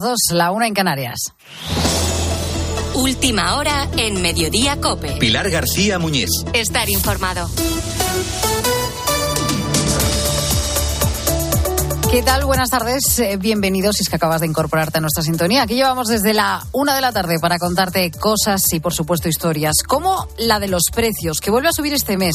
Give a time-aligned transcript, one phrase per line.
[0.00, 1.34] Dos, la una en Canarias.
[2.94, 5.18] Última hora en Mediodía Cope.
[5.18, 6.30] Pilar García Muñiz.
[6.54, 7.50] Estar informado.
[12.10, 12.44] ¿Qué tal?
[12.44, 13.20] Buenas tardes.
[13.20, 15.62] Eh, bienvenidos si es que acabas de incorporarte a nuestra sintonía.
[15.62, 19.76] Aquí llevamos desde la una de la tarde para contarte cosas y, por supuesto, historias,
[19.86, 22.34] como la de los precios, que vuelve a subir este mes.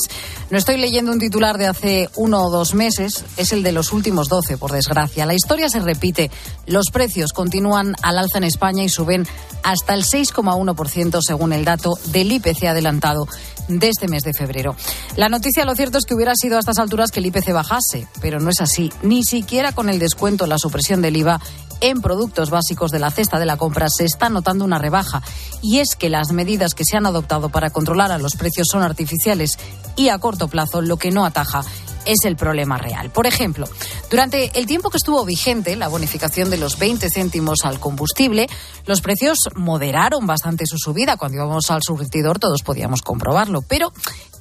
[0.49, 3.91] No estoy leyendo un titular de hace uno o dos meses, es el de los
[3.91, 5.25] últimos doce, por desgracia.
[5.25, 6.31] La historia se repite.
[6.67, 9.27] Los precios continúan al alza en España y suben
[9.61, 13.27] hasta el 6,1% según el dato del IPC adelantado
[13.67, 14.75] de este mes de febrero.
[15.15, 18.07] La noticia, lo cierto es que hubiera sido a estas alturas que el IPC bajase,
[18.21, 18.91] pero no es así.
[19.01, 21.39] Ni siquiera con el descuento, la supresión del IVA
[21.81, 25.21] en productos básicos de la cesta de la compra se está notando una rebaja.
[25.61, 28.83] Y es que las medidas que se han adoptado para controlar a los precios son
[28.83, 29.57] artificiales
[29.95, 31.63] y a corto plazo lo que no ataja
[32.05, 33.09] es el problema real.
[33.09, 33.67] Por ejemplo,
[34.09, 38.47] durante el tiempo que estuvo vigente la bonificación de los 20 céntimos al combustible,
[38.85, 41.17] los precios moderaron bastante su subida.
[41.17, 43.61] Cuando íbamos al surtidor todos podíamos comprobarlo.
[43.61, 43.91] Pero,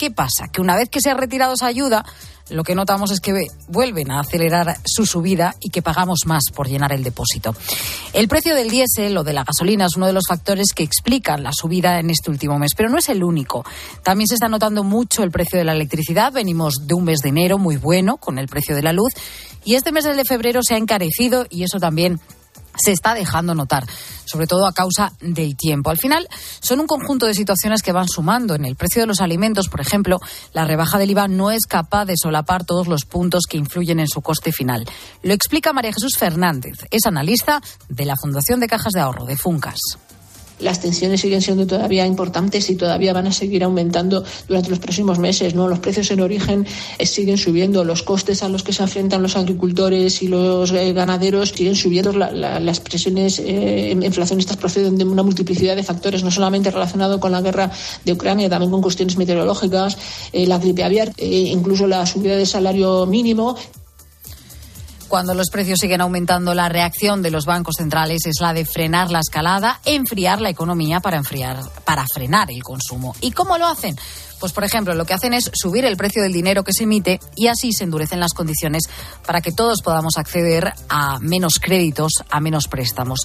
[0.05, 0.49] ¿qué pasa?
[0.53, 2.05] Que una vez que se ha retirado esa ayuda,
[2.51, 3.33] lo que notamos es que
[3.69, 7.55] vuelven a acelerar su subida y que pagamos más por llenar el depósito.
[8.13, 11.43] El precio del diésel o de la gasolina es uno de los factores que explican
[11.43, 13.65] la subida en este último mes, pero no es el único.
[14.03, 16.35] También se está notando mucho el precio de la electricidad.
[16.35, 19.15] Venimos de un mes de enero muy bueno con el precio de la luz
[19.65, 22.21] y este mes de febrero se ha encarecido y eso también
[22.77, 23.87] se está dejando notar,
[24.25, 25.91] sobre todo a causa del tiempo.
[25.91, 26.29] Al final,
[26.61, 28.55] son un conjunto de situaciones que van sumando.
[28.55, 30.21] En el precio de los alimentos, por ejemplo,
[30.53, 34.09] la rebaja del IVA no es capaz de solapar todos los puntos que influyen en
[34.09, 34.85] su coste final.
[35.23, 39.37] Lo explica María Jesús Fernández, es analista de la Fundación de Cajas de Ahorro de
[39.37, 39.81] Funcas
[40.61, 45.19] las tensiones siguen siendo todavía importantes y todavía van a seguir aumentando durante los próximos
[45.19, 45.55] meses.
[45.55, 45.69] ¿no?
[45.69, 46.67] Los precios en origen
[46.99, 50.93] eh, siguen subiendo, los costes a los que se enfrentan los agricultores y los eh,
[50.93, 52.13] ganaderos siguen subiendo.
[52.13, 57.41] las presiones eh, inflacionistas proceden de una multiplicidad de factores, no solamente relacionado con la
[57.41, 57.71] guerra
[58.05, 59.97] de Ucrania, también con cuestiones meteorológicas,
[60.33, 63.57] la gripe aviar, incluso la subida del salario mínimo
[65.15, 69.13] cuando los precios siguen aumentando, la reacción de los bancos centrales es la de frenar
[69.13, 73.15] la escalada, enfriar la economía para enfriar, para frenar el consumo.
[73.21, 73.97] ¿Y cómo lo hacen?
[74.45, 77.19] Pues, por ejemplo, lo que hacen es subir el precio del dinero que se emite
[77.35, 78.83] y así se endurecen las condiciones
[79.27, 83.21] para que todos podamos acceder a menos créditos, a menos préstamos.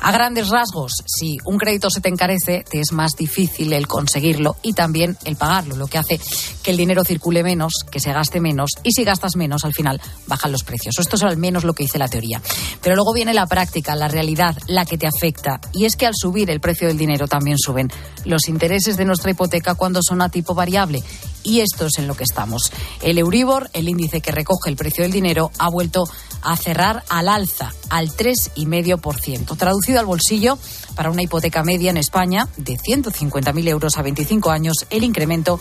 [0.00, 4.56] A grandes rasgos, si un crédito se te encarece, te es más difícil el conseguirlo
[4.62, 6.20] y también el pagarlo, lo que hace
[6.64, 10.00] que el dinero circule menos, que se gaste menos y si gastas menos, al final
[10.26, 10.96] bajan los precios.
[10.98, 12.42] Esto es al menos lo que dice la teoría.
[12.82, 15.60] Pero luego viene la práctica, la realidad, la que te afecta.
[15.72, 17.92] Y es que al subir el precio del dinero también suben
[18.24, 21.02] los intereses de nuestra hipoteca cuando son a tipo variable.
[21.42, 22.72] Y esto es en lo que estamos.
[23.02, 26.04] El Euribor, el índice que recoge el precio del dinero, ha vuelto
[26.40, 29.56] a cerrar al alza, al 3,5%.
[29.58, 30.58] Traducido al bolsillo,
[30.96, 35.60] para una hipoteca media en España de 150.000 euros a 25 años, el incremento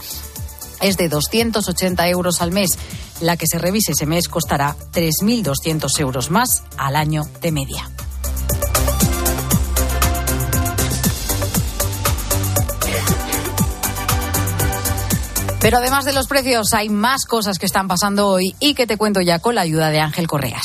[0.82, 2.78] es de 280 euros al mes.
[3.20, 7.90] La que se revise ese mes costará 3.200 euros más al año de media.
[15.64, 18.98] Pero además de los precios, hay más cosas que están pasando hoy y que te
[18.98, 20.62] cuento ya con la ayuda de Ángel Correas.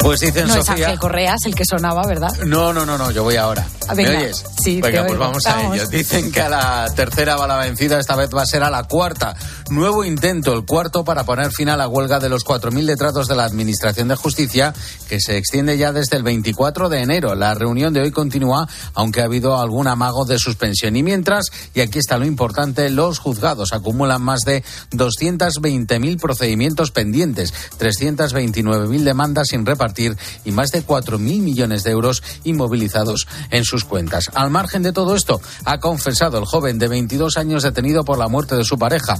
[0.00, 0.74] Pues dicen no Sofía.
[0.74, 2.30] es Ángel Correas el que sonaba, ¿verdad?
[2.44, 3.64] No, no, no, no, yo voy ahora.
[3.88, 4.10] Ah, venga.
[4.10, 4.44] ¿Me oyes?
[4.62, 5.24] Sí, Venga, te pues oigo.
[5.24, 5.76] vamos a Vamos.
[5.76, 5.86] ello.
[5.88, 8.82] Dicen que a la tercera va la vencida, esta vez va a ser a la
[8.82, 9.34] cuarta.
[9.70, 13.36] Nuevo intento, el cuarto para poner fin a la huelga de los 4.000 letrados de
[13.36, 14.74] la Administración de Justicia,
[15.08, 17.34] que se extiende ya desde el 24 de enero.
[17.34, 20.96] La reunión de hoy continúa, aunque ha habido algún amago de suspensión.
[20.96, 27.54] Y mientras, y aquí está lo importante, los juzgados acumulan más de 220.000 procedimientos pendientes,
[27.78, 34.30] 329.000 demandas sin repartir y más de 4.000 millones de euros inmovilizados en sus cuentas.
[34.34, 38.28] Al margen de todo esto, ha confesado el joven de 22 años detenido por la
[38.28, 39.18] muerte de su pareja,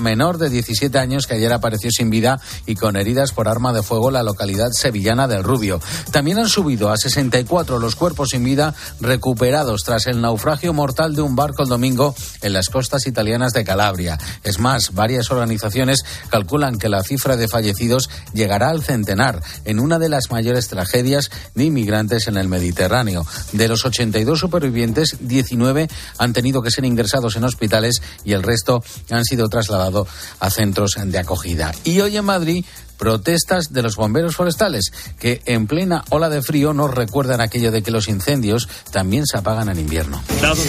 [0.00, 3.82] menor de 17 años que ayer apareció sin vida y con heridas por arma de
[3.82, 5.80] fuego en la localidad sevillana del Rubio.
[6.10, 11.22] También han subido a 64 los cuerpos sin vida recuperados tras el naufragio mortal de
[11.22, 14.18] un barco el domingo en las costas italianas de Calabria.
[14.42, 19.98] Es más, varias organizaciones calculan que la cifra de fallecidos llegará al centenar en una
[19.98, 23.26] de las mayores tragedias de inmigrantes en el Mediterráneo.
[23.52, 25.88] De los 82 supervivientes, 19
[26.18, 30.96] han tenido que ser ingresados en hospitales y el resto han sido trasladados a centros
[31.02, 31.72] de acogida.
[31.84, 32.64] Y hoy en Madrid
[33.02, 37.82] protestas de los bomberos forestales, que en plena ola de frío nos recuerdan aquello de
[37.82, 40.22] que los incendios también se apagan en invierno.
[40.40, 40.62] Dado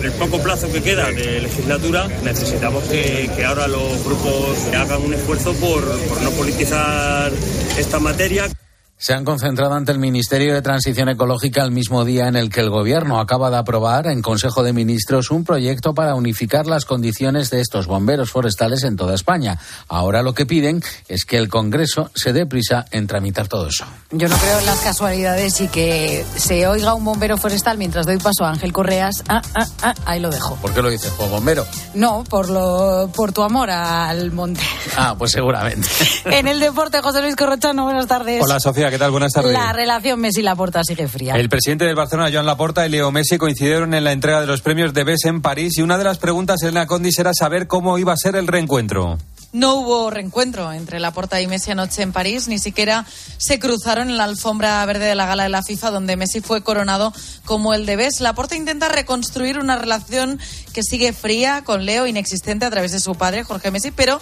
[0.00, 5.52] el poco plazo que queda de legislatura, necesitamos que, ahora los grupos hagan un esfuerzo
[5.54, 7.32] por, por no politizar
[7.76, 8.48] esta materia
[9.02, 12.60] se han concentrado ante el Ministerio de Transición Ecológica el mismo día en el que
[12.60, 17.50] el Gobierno acaba de aprobar en Consejo de Ministros un proyecto para unificar las condiciones
[17.50, 19.58] de estos bomberos forestales en toda España.
[19.88, 23.84] Ahora lo que piden es que el Congreso se dé prisa en tramitar todo eso.
[24.12, 28.18] Yo no creo en las casualidades y que se oiga un bombero forestal mientras doy
[28.18, 29.24] paso a Ángel Correas.
[29.28, 30.54] Ah, ah, ah, ahí lo dejo.
[30.62, 31.10] ¿Por qué lo dices?
[31.10, 31.66] ¿Por bombero?
[31.94, 34.60] No, por, lo, por tu amor al monte.
[34.96, 35.88] Ah, pues seguramente.
[36.26, 38.40] en el deporte, José Luis Corrochano, buenas tardes.
[38.40, 38.91] Hola, Sofía.
[38.92, 39.10] ¿Qué tal?
[39.10, 39.54] Buenas tardes.
[39.54, 41.34] La relación Messi-Laporta sigue fría.
[41.36, 44.60] El presidente del Barcelona, Joan Laporta, y Leo Messi coincidieron en la entrega de los
[44.60, 47.66] premios de BES en París y una de las preguntas en la Condis era saber
[47.66, 49.16] cómo iba a ser el reencuentro.
[49.54, 53.06] No hubo reencuentro entre Laporta y Messi anoche en París, ni siquiera
[53.38, 56.62] se cruzaron en la alfombra verde de la gala de la FIFA, donde Messi fue
[56.62, 57.14] coronado
[57.46, 58.20] como el de BES.
[58.20, 60.38] Laporta intenta reconstruir una relación
[60.74, 64.20] que sigue fría con Leo, inexistente a través de su padre, Jorge Messi, pero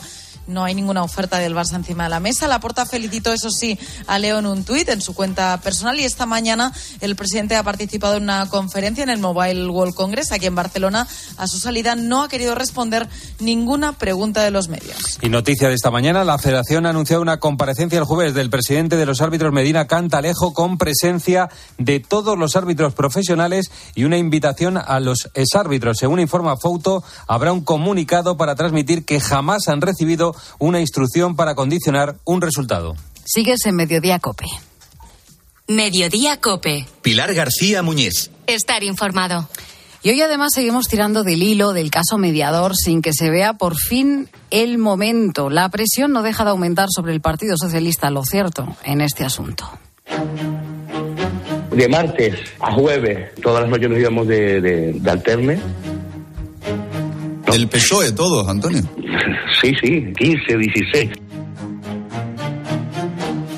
[0.50, 2.49] no hay ninguna oferta del Barça encima de la mesa.
[2.49, 6.05] La Porta felicitó, eso sí, a Leo en un tuit en su cuenta personal y
[6.05, 10.47] esta mañana el presidente ha participado en una conferencia en el Mobile World Congress aquí
[10.47, 11.06] en Barcelona.
[11.37, 13.08] A su salida no ha querido responder
[13.38, 15.19] ninguna pregunta de los medios.
[15.23, 18.97] Y noticia de esta mañana, la Federación ha anunciado una comparecencia el jueves del presidente
[18.97, 21.49] de los árbitros Medina Cantalejo con presencia
[21.79, 25.99] de todos los árbitros profesionales y una invitación a los exárbitros.
[25.99, 31.55] Según informa Fouto, habrá un comunicado para transmitir que jamás han recibido una instrucción para
[31.55, 32.97] condicionar un resultado.
[33.25, 34.47] Sigues en Mediodía Cope.
[35.69, 36.87] Mediodía Cope.
[37.03, 38.31] Pilar García Muñiz.
[38.47, 39.49] Estar informado.
[40.03, 43.77] Y hoy además seguimos tirando del hilo del caso mediador sin que se vea por
[43.77, 45.51] fin el momento.
[45.51, 49.71] La presión no deja de aumentar sobre el Partido Socialista, lo cierto, en este asunto.
[51.71, 55.61] De martes a jueves, todas las noches nos íbamos de, de alterne
[57.52, 58.82] el PSOE todos, Antonio.
[59.61, 61.11] Sí, sí, 15, 16.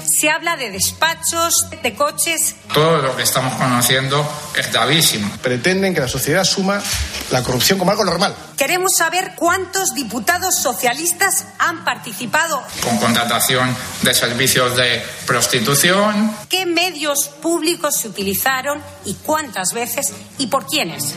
[0.05, 2.55] Se habla de despachos, de coches.
[2.73, 4.25] Todo lo que estamos conociendo
[4.57, 5.29] es gravísimo.
[5.43, 6.81] Pretenden que la sociedad suma
[7.33, 8.35] la corrupción como algo normal.
[8.57, 12.63] Queremos saber cuántos diputados socialistas han participado.
[12.85, 16.37] Con contratación de servicios de prostitución.
[16.49, 21.17] ¿Qué medios públicos se utilizaron y cuántas veces y por quiénes?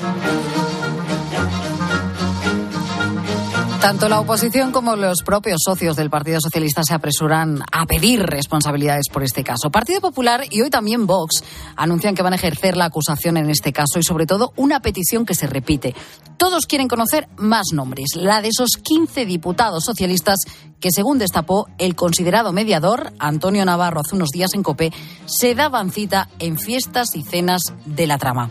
[3.81, 9.09] Tanto la oposición como los propios socios del Partido Socialista se apresuran a pedir responsabilidades
[9.11, 9.69] por este caso.
[9.69, 11.43] Partido Popular y hoy también Vox
[11.75, 15.25] anuncian que van a ejercer la acusación en este caso y sobre todo una petición
[15.25, 15.93] que se repite.
[16.37, 20.39] Todos quieren conocer más nombres, la de esos 15 diputados socialistas
[20.79, 24.91] que según destapó el considerado mediador Antonio Navarro hace unos días en COPE,
[25.25, 28.49] se daban cita en fiestas y cenas de la trama.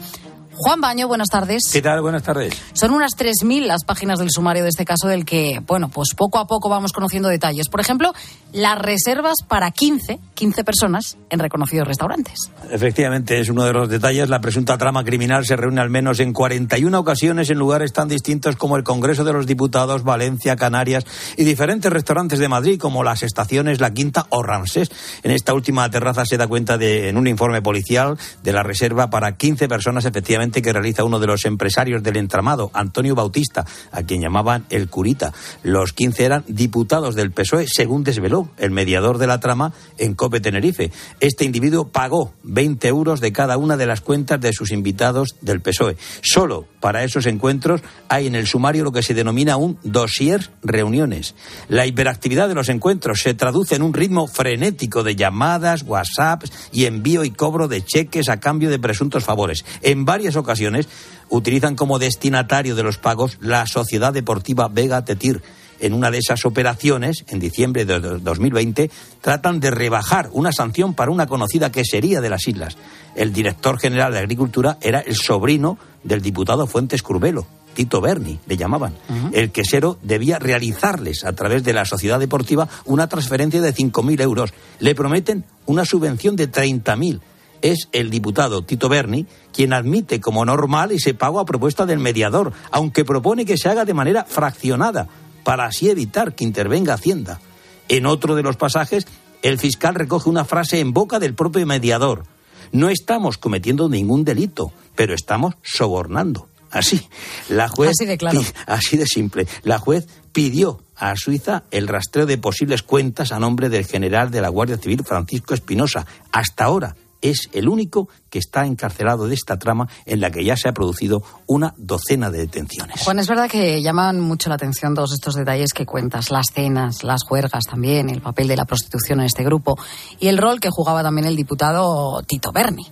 [0.57, 1.65] Juan Baño, buenas tardes.
[1.73, 2.01] ¿Qué tal?
[2.01, 2.55] Buenas tardes.
[2.75, 6.39] Son unas 3.000 las páginas del sumario de este caso del que, bueno, pues poco
[6.39, 7.69] a poco vamos conociendo detalles.
[7.69, 8.13] Por ejemplo,
[8.55, 12.53] las reservas para 15, 15 personas en reconocidos restaurantes.
[12.71, 14.29] Efectivamente, es uno de los detalles.
[14.29, 18.55] La presunta trama criminal se reúne al menos en 41 ocasiones en lugares tan distintos
[18.55, 21.05] como el Congreso de los Diputados, Valencia, Canarias
[21.37, 24.91] y diferentes restaurantes de Madrid como las estaciones La Quinta o Ramsés.
[25.25, 29.11] En esta última terraza se da cuenta de, en un informe policial de la reserva
[29.11, 34.05] para 15 personas efectivamente que realiza uno de los empresarios del entramado, Antonio Bautista, a
[34.05, 35.33] quien llamaban el curita.
[35.65, 40.41] Los 15 eran diputados del PSOE, según desveló el mediador de la trama en COPE
[40.41, 40.91] Tenerife.
[41.21, 45.61] Este individuo pagó 20 euros de cada una de las cuentas de sus invitados del
[45.61, 45.97] PSOE.
[46.23, 51.35] Solo para esos encuentros hay en el sumario lo que se denomina un dossier reuniones.
[51.69, 56.85] La hiperactividad de los encuentros se traduce en un ritmo frenético de llamadas, WhatsApps y
[56.85, 59.65] envío y cobro de cheques a cambio de presuntos favores.
[59.83, 60.89] En varias ocasiones
[61.29, 65.43] utilizan como destinatario de los pagos la Sociedad Deportiva Vega Tetir.
[65.81, 68.91] En una de esas operaciones, en diciembre de 2020,
[69.21, 72.77] tratan de rebajar una sanción para una conocida quesería de las islas.
[73.15, 78.57] El director general de Agricultura era el sobrino del diputado Fuentes Curbelo, Tito Berni, le
[78.57, 78.95] llamaban.
[79.33, 84.55] El quesero debía realizarles a través de la sociedad deportiva una transferencia de 5.000 euros.
[84.79, 87.21] Le prometen una subvención de 30.000
[87.65, 92.53] es el diputado Tito Berni quien admite como normal ese pago a propuesta del mediador,
[92.71, 95.09] aunque propone que se haga de manera fraccionada,
[95.45, 97.41] para así evitar que intervenga Hacienda.
[97.89, 99.07] En otro de los pasajes,
[99.43, 102.25] el fiscal recoge una frase en boca del propio mediador.
[102.73, 104.73] No estamos cometiendo ningún delito.
[104.97, 106.49] pero estamos sobornando.
[106.71, 107.09] Así,
[107.49, 108.41] la juez, Así de claro.
[108.67, 109.47] así de simple.
[109.63, 114.41] La juez pidió a Suiza el rastreo de posibles cuentas a nombre del general de
[114.41, 116.07] la Guardia Civil Francisco Espinosa.
[116.33, 120.57] Hasta ahora es el único que está encarcelado de esta trama en la que ya
[120.57, 123.01] se ha producido una docena de detenciones.
[123.01, 127.03] Juan, es verdad que llaman mucho la atención todos estos detalles que cuentas, las cenas,
[127.03, 129.79] las juergas también, el papel de la prostitución en este grupo
[130.21, 132.87] y el rol que jugaba también el diputado Tito Berni.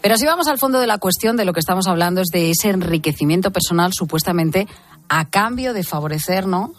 [0.00, 2.50] Pero si vamos al fondo de la cuestión, de lo que estamos hablando es de
[2.50, 4.66] ese enriquecimiento personal supuestamente
[5.08, 6.24] a cambio de favorecer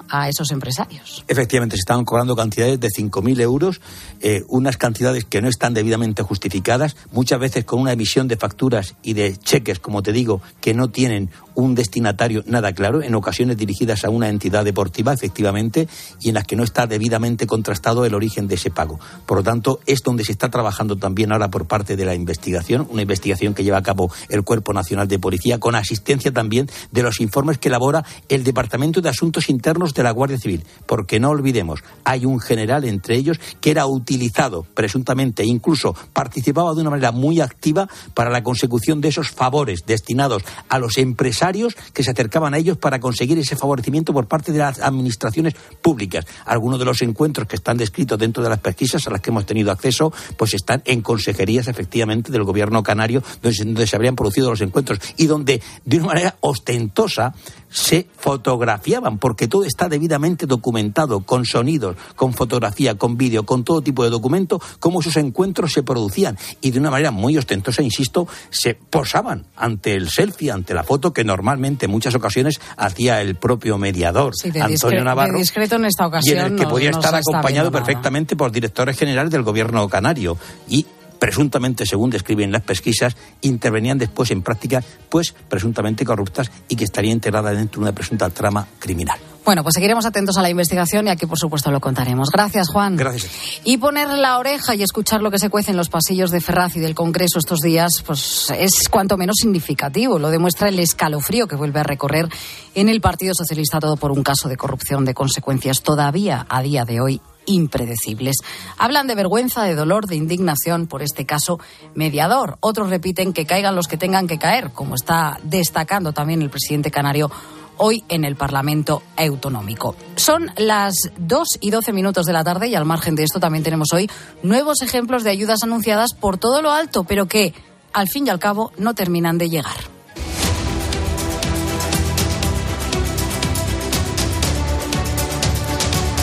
[0.10, 1.24] a esos empresarios.
[1.28, 3.82] Efectivamente, se estaban cobrando cantidades de 5.000 euros,
[4.22, 8.96] eh, unas cantidades que no están debidamente justificadas, muchas veces con una emisión de facturas
[9.02, 13.58] y de cheques, como te digo, que no tienen un destinatario nada claro, en ocasiones
[13.58, 15.88] dirigidas a una entidad deportiva, efectivamente,
[16.20, 19.00] y en las que no está debidamente contrastado el origen de ese pago.
[19.26, 22.88] Por lo tanto, es donde se está trabajando también ahora por parte de la investigación,
[22.90, 27.04] una investigación que lleva a cabo el Cuerpo Nacional de Policía, con asistencia también de
[27.04, 30.64] los informes que elabora el Departamento de Asuntos Internos de la Guardia Civil.
[30.86, 36.74] Porque no olvidemos, hay un general entre ellos que era utilizado presuntamente e incluso participaba
[36.74, 41.76] de una manera muy activa para la consecución de esos favores destinados a los empresarios
[41.94, 46.26] que se acercaban a ellos para conseguir ese favorecimiento por parte de las administraciones públicas.
[46.46, 49.46] Algunos de los encuentros que están descritos dentro de las pesquisas a las que hemos
[49.46, 54.62] tenido acceso, pues están en consejerías efectivamente del gobierno canario, donde, se habrían producido los
[54.62, 57.34] encuentros y donde de una manera ostentosa
[57.70, 63.82] se fotografiaban, porque todo está debidamente documentado, con sonidos, con fotografía, con vídeo, con todo
[63.82, 66.38] tipo de documento, cómo esos encuentros se producían.
[66.62, 71.14] Y de una manera muy ostentosa, insisto, se posaban ante el selfie, ante la foto
[71.14, 75.34] que normalmente en muchas ocasiones hacía el propio mediador, Sí, de Antonio Navarro.
[75.34, 77.84] de discreto en esta y ocasión en el que no- podía no estar acompañado nada.
[77.84, 80.86] perfectamente por directores generales del gobierno canario y
[81.26, 87.12] presuntamente, según describen las pesquisas, intervenían después en prácticas, pues presuntamente corruptas y que estaría
[87.12, 89.18] integrada dentro de una presunta trama criminal.
[89.44, 92.30] Bueno, pues seguiremos atentos a la investigación y aquí, por supuesto, lo contaremos.
[92.32, 92.96] Gracias, Juan.
[92.96, 93.32] Gracias.
[93.64, 96.76] Y poner la oreja y escuchar lo que se cuece en los pasillos de Ferraz
[96.76, 100.20] y del Congreso estos días, pues es cuanto menos significativo.
[100.20, 102.30] Lo demuestra el escalofrío que vuelve a recorrer
[102.76, 106.86] en el Partido Socialista todo por un caso de corrupción de consecuencias todavía a día
[106.86, 108.38] de hoy impredecibles.
[108.78, 111.60] Hablan de vergüenza, de dolor, de indignación por este caso
[111.94, 112.58] mediador.
[112.60, 116.92] Otros repiten que caigan los que tengan que caer, como está destacando también el presidente
[116.92, 117.32] canario
[117.78, 119.96] hoy en el Parlamento Autonómico.
[120.16, 123.64] Son las 2 y 12 minutos de la tarde y al margen de esto también
[123.64, 124.10] tenemos hoy
[124.44, 127.54] nuevos ejemplos de ayudas anunciadas por todo lo alto, pero que
[127.94, 129.95] al fin y al cabo no terminan de llegar.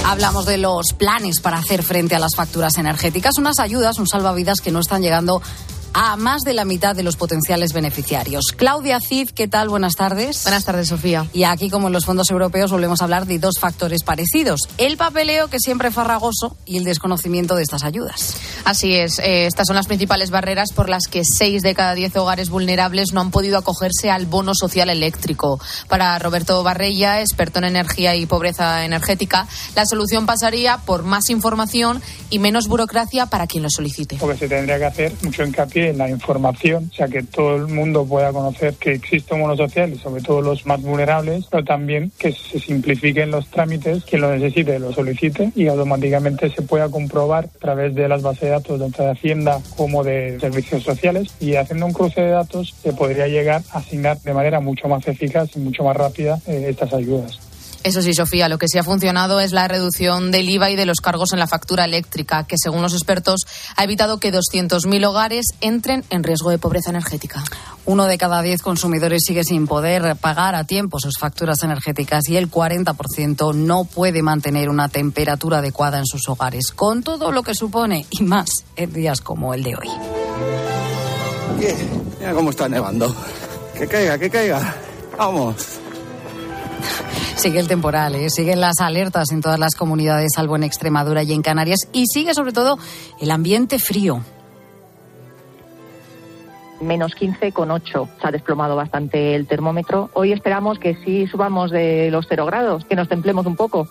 [0.04, 4.60] Hablamos de los planes para hacer frente a las facturas energéticas, unas ayudas, un salvavidas
[4.60, 5.40] que no están llegando
[5.94, 8.46] a más de la mitad de los potenciales beneficiarios.
[8.56, 9.68] Claudia Cid, ¿qué tal?
[9.68, 10.42] Buenas tardes.
[10.44, 11.26] Buenas tardes, Sofía.
[11.32, 14.68] Y aquí, como en los fondos europeos, volvemos a hablar de dos factores parecidos.
[14.78, 18.36] El papeleo, que siempre es farragoso, y el desconocimiento de estas ayudas.
[18.64, 22.14] Así es, eh, estas son las principales barreras por las que seis de cada diez
[22.16, 25.60] hogares vulnerables no han podido acogerse al bono social eléctrico.
[25.88, 32.02] Para Roberto Barrella, experto en energía y pobreza energética, la solución pasaría por más información
[32.30, 34.16] y menos burocracia para quien lo solicite.
[34.18, 38.04] Porque se tendría que hacer mucho hincapié la información, o sea, que todo el mundo
[38.04, 42.12] pueda conocer que existe un bono social y sobre todo los más vulnerables, pero también
[42.18, 47.46] que se simplifiquen los trámites, quien lo necesite lo solicite y automáticamente se pueda comprobar
[47.46, 51.56] a través de las bases de datos tanto de Hacienda como de servicios sociales y
[51.56, 55.50] haciendo un cruce de datos se podría llegar a asignar de manera mucho más eficaz
[55.56, 57.41] y mucho más rápida eh, estas ayudas.
[57.84, 60.86] Eso sí, Sofía, lo que sí ha funcionado es la reducción del IVA y de
[60.86, 63.40] los cargos en la factura eléctrica, que según los expertos
[63.76, 67.42] ha evitado que 200.000 hogares entren en riesgo de pobreza energética.
[67.84, 72.36] Uno de cada diez consumidores sigue sin poder pagar a tiempo sus facturas energéticas y
[72.36, 77.56] el 40% no puede mantener una temperatura adecuada en sus hogares, con todo lo que
[77.56, 79.88] supone y más en días como el de hoy.
[82.20, 83.14] Mira cómo está nevando.
[83.76, 84.76] Que caiga, que caiga.
[85.18, 85.81] Vamos.
[87.36, 88.30] Sigue el temporal, ¿eh?
[88.30, 92.34] siguen las alertas en todas las comunidades, salvo en Extremadura y en Canarias, y sigue
[92.34, 92.78] sobre todo
[93.20, 94.22] el ambiente frío.
[96.80, 98.08] menos 15,8.
[98.20, 100.10] Se ha desplomado bastante el termómetro.
[100.14, 103.88] Hoy esperamos que sí subamos de los 0 grados, que nos templemos un poco.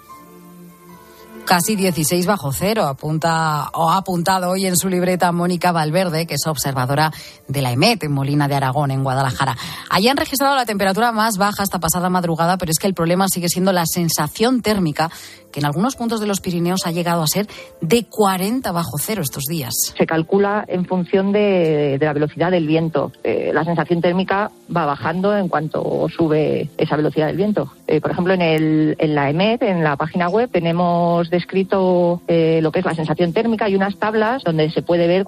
[1.45, 6.36] Casi 16 bajo cero, apunta o ha apuntado hoy en su libreta Mónica Valverde, que
[6.36, 7.12] es observadora
[7.48, 9.57] de la EMET en Molina de Aragón, en Guadalajara.
[9.89, 13.27] Allí han registrado la temperatura más baja esta pasada madrugada, pero es que el problema
[13.27, 15.12] sigue siendo la sensación térmica
[15.51, 17.48] que en algunos puntos de los Pirineos ha llegado a ser
[17.81, 19.74] de 40 bajo cero estos días.
[19.98, 23.12] Se calcula en función de, de la velocidad del viento.
[23.24, 27.72] Eh, la sensación térmica va bajando en cuanto sube esa velocidad del viento.
[27.88, 32.60] Eh, por ejemplo, en, el, en la EMET, en la página web, tenemos descrito eh,
[32.62, 35.27] lo que es la sensación térmica y unas tablas donde se puede ver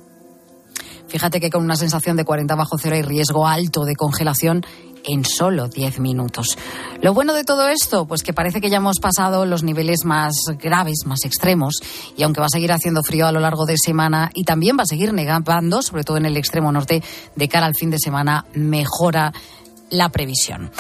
[1.08, 4.66] Fíjate que con una sensación de 40 bajo cero hay riesgo alto de congelación
[5.04, 6.58] en solo 10 minutos.
[7.02, 10.36] Lo bueno de todo esto, pues que parece que ya hemos pasado los niveles más
[10.60, 11.82] graves, más extremos,
[12.18, 14.84] y aunque va a seguir haciendo frío a lo largo de semana y también va
[14.84, 17.04] a seguir negando, sobre todo en el extremo norte,
[17.36, 19.34] de cara al fin de semana, mejora
[19.90, 20.72] la previsión.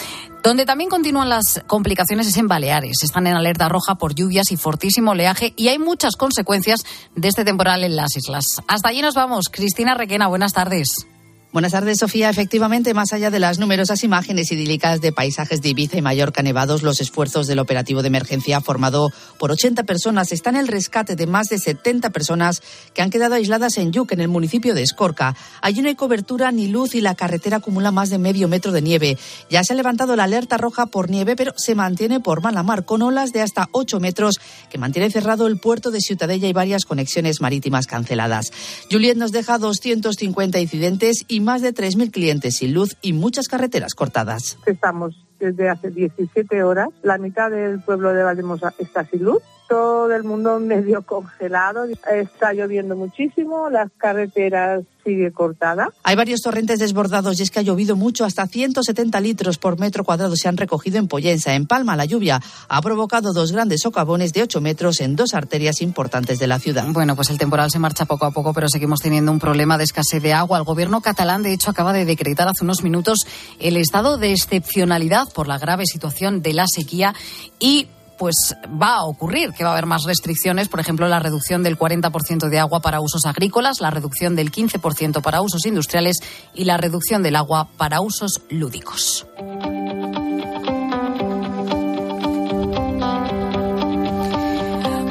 [0.44, 2.98] Donde también continúan las complicaciones es en Baleares.
[3.02, 6.84] Están en alerta roja por lluvias y fortísimo oleaje y hay muchas consecuencias
[7.16, 8.44] de este temporal en las islas.
[8.68, 9.46] Hasta allí nos vamos.
[9.50, 11.08] Cristina Requena, buenas tardes.
[11.54, 12.32] Buenas tardes, Sofía.
[12.32, 16.82] Efectivamente, más allá de las numerosas imágenes idílicas de paisajes de Ibiza y Mallorca nevados,
[16.82, 21.28] los esfuerzos del operativo de emergencia formado por 80 personas están en el rescate de
[21.28, 22.64] más de 70 personas
[22.96, 25.36] que han quedado aisladas en Yuc, en el municipio de Escorca.
[25.62, 28.82] Allí no hay cobertura ni luz y la carretera acumula más de medio metro de
[28.82, 29.20] nieve.
[29.52, 32.84] Ya se ha levantado la alerta roja por nieve, pero se mantiene por mala mar,
[32.84, 34.40] con olas de hasta 8 metros
[34.72, 38.52] que mantiene cerrado el puerto de Ciutadella y varias conexiones marítimas canceladas.
[38.90, 43.94] Juliet nos deja 250 incidentes y más de 3.000 clientes sin luz y muchas carreteras
[43.94, 44.58] cortadas.
[44.66, 46.90] Estamos desde hace 17 horas.
[47.04, 49.44] La mitad del pueblo de Valdemosa está sin luz.
[49.74, 51.86] Todo el mundo medio congelado.
[52.14, 53.72] Está lloviendo muchísimo.
[53.72, 55.90] Las carreteras sigue cortada.
[56.04, 58.24] Hay varios torrentes desbordados y es que ha llovido mucho.
[58.24, 61.56] Hasta 170 litros por metro cuadrado se han recogido en Pollensa.
[61.56, 62.40] En Palma, la lluvia
[62.70, 66.86] ha provocado dos grandes socavones de 8 metros en dos arterias importantes de la ciudad.
[66.90, 69.86] Bueno, pues el temporal se marcha poco a poco, pero seguimos teniendo un problema de
[69.86, 70.60] escasez de agua.
[70.60, 73.26] El gobierno catalán, de hecho, acaba de decretar hace unos minutos
[73.58, 77.16] el estado de excepcionalidad por la grave situación de la sequía
[77.60, 77.88] y
[78.18, 81.78] pues va a ocurrir que va a haber más restricciones, por ejemplo, la reducción del
[81.78, 86.18] 40% de agua para usos agrícolas, la reducción del 15% para usos industriales
[86.54, 89.26] y la reducción del agua para usos lúdicos.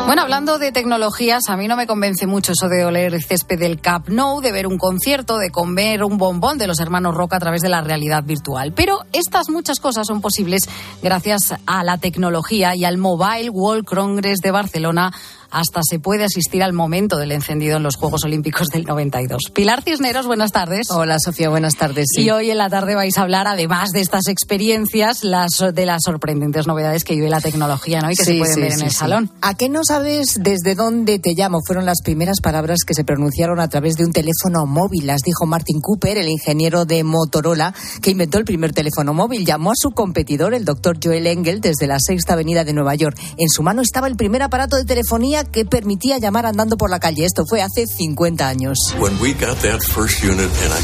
[0.04, 3.58] Bueno, hablando de tecnologías, a mí no me convence mucho eso de oler el césped
[3.58, 7.36] del Cap Nou, de ver un concierto, de comer un bombón de los hermanos Roca
[7.36, 8.72] a través de la realidad virtual.
[8.74, 10.68] Pero estas muchas cosas son posibles
[11.02, 15.12] gracias a la tecnología y al Mobile World Congress de Barcelona
[15.52, 19.52] hasta se puede asistir al momento del encendido en los Juegos Olímpicos del 92.
[19.52, 20.90] Pilar Cisneros, buenas tardes.
[20.90, 22.06] Hola Sofía, buenas tardes.
[22.16, 26.02] Y hoy en la tarde vais a hablar, además de estas experiencias, las, de las
[26.04, 28.10] sorprendentes novedades que vive la tecnología ¿no?
[28.10, 29.30] y que se pueden ver en el salón.
[29.42, 31.60] ¿A qué no sabes desde dónde te llamo?
[31.66, 35.06] Fueron las primeras palabras que se pronunciaron a través de un teléfono móvil.
[35.06, 39.44] Las dijo Martin Cooper, el ingeniero de Motorola, que inventó el primer teléfono móvil.
[39.44, 43.18] Llamó a su competidor, el doctor Joel Engel, desde la Sexta Avenida de Nueva York.
[43.36, 46.98] En su mano estaba el primer aparato de telefonía que permitía llamar andando por la
[46.98, 47.24] calle.
[47.24, 48.78] Esto fue hace 50 años.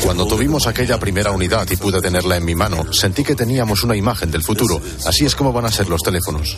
[0.03, 3.97] Cuando tuvimos aquella primera unidad y pude tenerla en mi mano, sentí que teníamos una
[3.97, 4.81] imagen del futuro.
[5.07, 6.57] Así es como van a ser los teléfonos.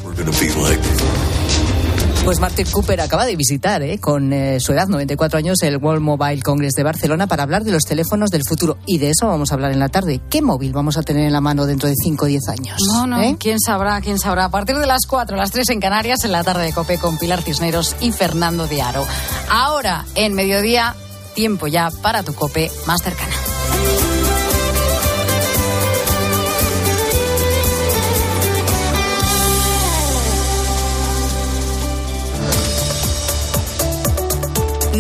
[2.30, 3.98] Pues Martin Cooper acaba de visitar, ¿eh?
[3.98, 7.72] con eh, su edad, 94 años, el World Mobile Congress de Barcelona para hablar de
[7.72, 8.78] los teléfonos del futuro.
[8.86, 10.20] Y de eso vamos a hablar en la tarde.
[10.30, 12.82] ¿Qué móvil vamos a tener en la mano dentro de 5 o 10 años?
[12.86, 13.34] No, no, ¿Eh?
[13.36, 14.44] quién sabrá, quién sabrá.
[14.44, 17.18] A partir de las 4, las 3 en Canarias, en la tarde de Cope con
[17.18, 19.04] Pilar Cisneros y Fernando de Aro.
[19.50, 20.94] Ahora, en mediodía,
[21.34, 23.34] tiempo ya para tu Cope más cercana.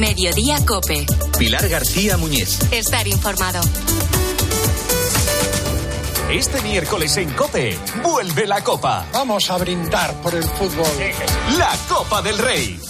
[0.00, 1.04] Mediodía Cope.
[1.38, 2.58] Pilar García Muñiz.
[2.72, 3.60] Estar informado.
[6.30, 9.06] Este miércoles en Cope, vuelve la Copa.
[9.12, 10.86] Vamos a brindar por el fútbol.
[11.58, 12.80] La Copa del Rey.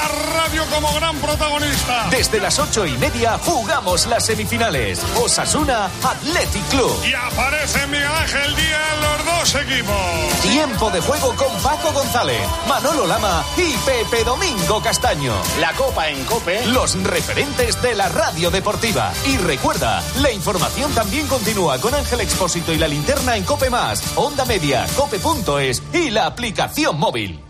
[0.00, 2.08] La radio como gran protagonista.
[2.10, 5.00] Desde las ocho y media jugamos las semifinales.
[5.16, 6.96] Osasuna Athletic Club.
[7.04, 10.40] Y aparece Miguel Ángel Díaz en los dos equipos.
[10.42, 15.34] Tiempo de juego con Paco González, Manolo Lama y Pepe Domingo Castaño.
[15.60, 16.66] La Copa en Cope.
[16.66, 19.12] Los referentes de la radio deportiva.
[19.26, 24.02] Y recuerda, la información también continúa con Ángel Expósito y la linterna en Cope Más,
[24.16, 27.49] Onda Media, Cope.es y la aplicación móvil.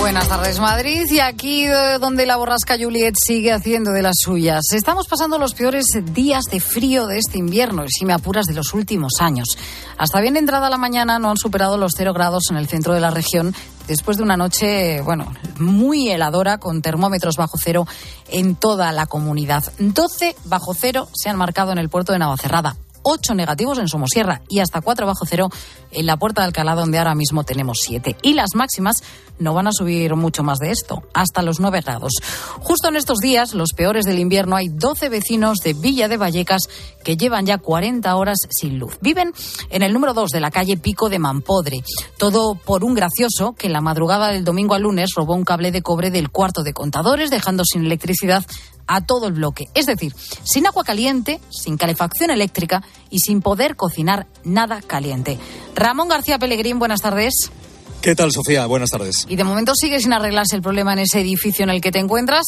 [0.00, 1.06] Buenas tardes, Madrid.
[1.10, 4.62] Y aquí eh, donde la borrasca Juliet sigue haciendo de las suyas.
[4.72, 5.84] Estamos pasando los peores
[6.14, 9.58] días de frío de este invierno, y si me apuras, de los últimos años.
[9.98, 13.00] Hasta bien entrada la mañana no han superado los cero grados en el centro de
[13.00, 13.54] la región,
[13.88, 17.86] después de una noche, bueno, muy heladora, con termómetros bajo cero
[18.30, 19.70] en toda la comunidad.
[19.78, 22.74] 12 bajo cero se han marcado en el puerto de Navacerrada.
[23.02, 25.48] 8 negativos en Somosierra y hasta 4 bajo cero
[25.92, 28.16] en la Puerta de Alcalá, donde ahora mismo tenemos 7.
[28.22, 29.02] Y las máximas
[29.40, 32.12] no van a subir mucho más de esto, hasta los 9 grados.
[32.60, 36.62] Justo en estos días, los peores del invierno, hay 12 vecinos de Villa de Vallecas
[37.02, 38.98] que llevan ya 40 horas sin luz.
[39.00, 39.32] Viven
[39.70, 41.82] en el número 2 de la calle Pico de Mampodre.
[42.18, 45.72] Todo por un gracioso que en la madrugada del domingo al lunes robó un cable
[45.72, 48.44] de cobre del cuarto de contadores, dejando sin electricidad
[48.86, 49.68] a todo el bloque.
[49.74, 55.38] Es decir, sin agua caliente, sin calefacción eléctrica y sin poder cocinar nada caliente.
[55.80, 57.32] Ramón García Pellegrín, buenas tardes.
[58.02, 58.66] ¿Qué tal, Sofía?
[58.66, 59.24] Buenas tardes.
[59.30, 61.98] Y de momento sigue sin arreglarse el problema en ese edificio en el que te
[61.98, 62.44] encuentras,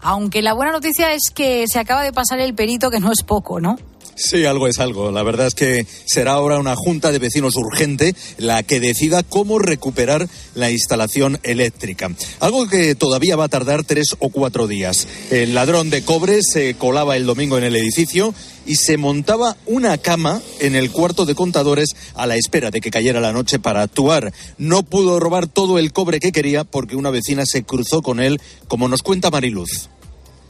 [0.00, 3.22] aunque la buena noticia es que se acaba de pasar el perito, que no es
[3.22, 3.76] poco, ¿no?
[4.20, 5.10] Sí, algo es algo.
[5.10, 9.58] La verdad es que será ahora una junta de vecinos urgente la que decida cómo
[9.58, 12.10] recuperar la instalación eléctrica.
[12.38, 15.08] Algo que todavía va a tardar tres o cuatro días.
[15.30, 18.34] El ladrón de cobre se colaba el domingo en el edificio
[18.66, 22.90] y se montaba una cama en el cuarto de contadores a la espera de que
[22.90, 24.34] cayera la noche para actuar.
[24.58, 28.38] No pudo robar todo el cobre que quería porque una vecina se cruzó con él,
[28.68, 29.88] como nos cuenta Mariluz.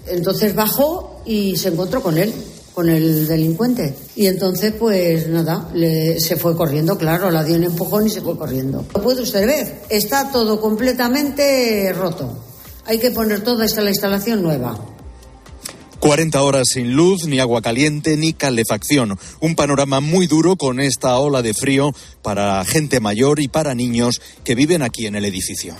[0.09, 2.35] Entonces bajó y se encontró con él
[2.81, 3.95] con el delincuente.
[4.17, 8.23] Y entonces, pues nada, le, se fue corriendo, claro, la dio un empujón y se
[8.23, 8.87] fue corriendo.
[8.95, 12.43] Lo puede usted ver, está todo completamente roto.
[12.87, 14.83] Hay que poner toda esta, la instalación nueva.
[15.99, 19.19] 40 horas sin luz, ni agua caliente, ni calefacción.
[19.43, 24.23] Un panorama muy duro con esta ola de frío para gente mayor y para niños
[24.43, 25.77] que viven aquí en el edificio.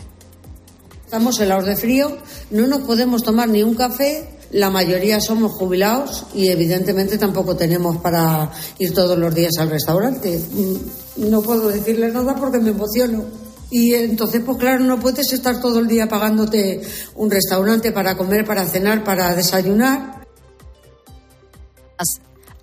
[1.07, 2.19] Estamos helados de frío,
[2.51, 7.99] no nos podemos tomar ni un café, la mayoría somos jubilados y evidentemente tampoco tenemos
[7.99, 10.39] para ir todos los días al restaurante.
[10.53, 13.25] Mm, No puedo decirle nada porque me emociono.
[13.71, 16.83] Y entonces, pues claro, no puedes estar todo el día pagándote
[17.15, 20.27] un restaurante para comer, para cenar, para desayunar.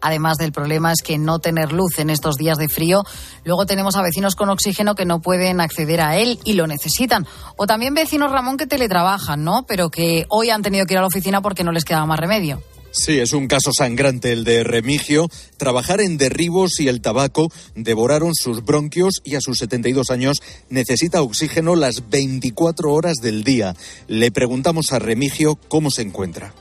[0.01, 3.03] Además del problema es que no tener luz en estos días de frío,
[3.43, 7.25] luego tenemos a vecinos con oxígeno que no pueden acceder a él y lo necesitan.
[7.55, 9.65] O también vecinos, Ramón, que teletrabajan, ¿no?
[9.67, 12.19] Pero que hoy han tenido que ir a la oficina porque no les quedaba más
[12.19, 12.61] remedio.
[12.91, 15.27] Sí, es un caso sangrante el de Remigio.
[15.57, 20.37] Trabajar en derribos y el tabaco devoraron sus bronquios y a sus 72 años
[20.69, 23.75] necesita oxígeno las 24 horas del día.
[24.07, 26.53] Le preguntamos a Remigio cómo se encuentra.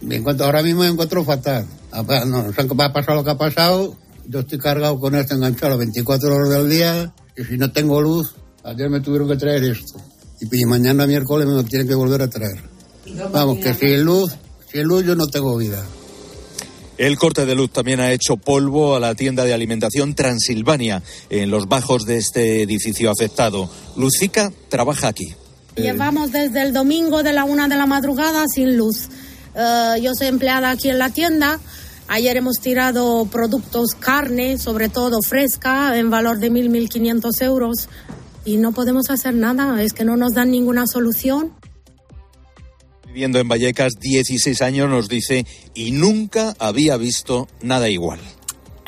[0.00, 1.66] Me encuentro, ahora mismo me encuentro fatal.
[1.92, 3.96] No, no sé qué ha pasado lo que ha pasado.
[4.26, 7.14] Yo estoy cargado con esto enganchado las 24 horas del día.
[7.36, 8.34] Y si no tengo luz,
[8.64, 10.00] ayer me tuvieron que traer esto.
[10.40, 12.62] Y, y mañana miércoles me lo tienen que volver a traer.
[13.32, 14.36] Vamos, que sin luz,
[14.70, 15.82] sin luz yo no tengo vida.
[16.98, 21.48] El corte de luz también ha hecho polvo a la tienda de alimentación Transilvania, en
[21.50, 23.70] los bajos de este edificio afectado.
[23.96, 25.32] Lucica trabaja aquí.
[25.76, 29.08] Llevamos desde el domingo de la una de la madrugada sin luz.
[29.58, 31.58] Eh, yo soy empleada aquí en la tienda.
[32.06, 37.88] Ayer hemos tirado productos, carne, sobre todo fresca, en valor de 1.000, 1.500 euros.
[38.44, 41.52] Y no podemos hacer nada, es que no nos dan ninguna solución.
[43.06, 45.44] Viviendo en Vallecas 16 años nos dice
[45.74, 48.20] y nunca había visto nada igual.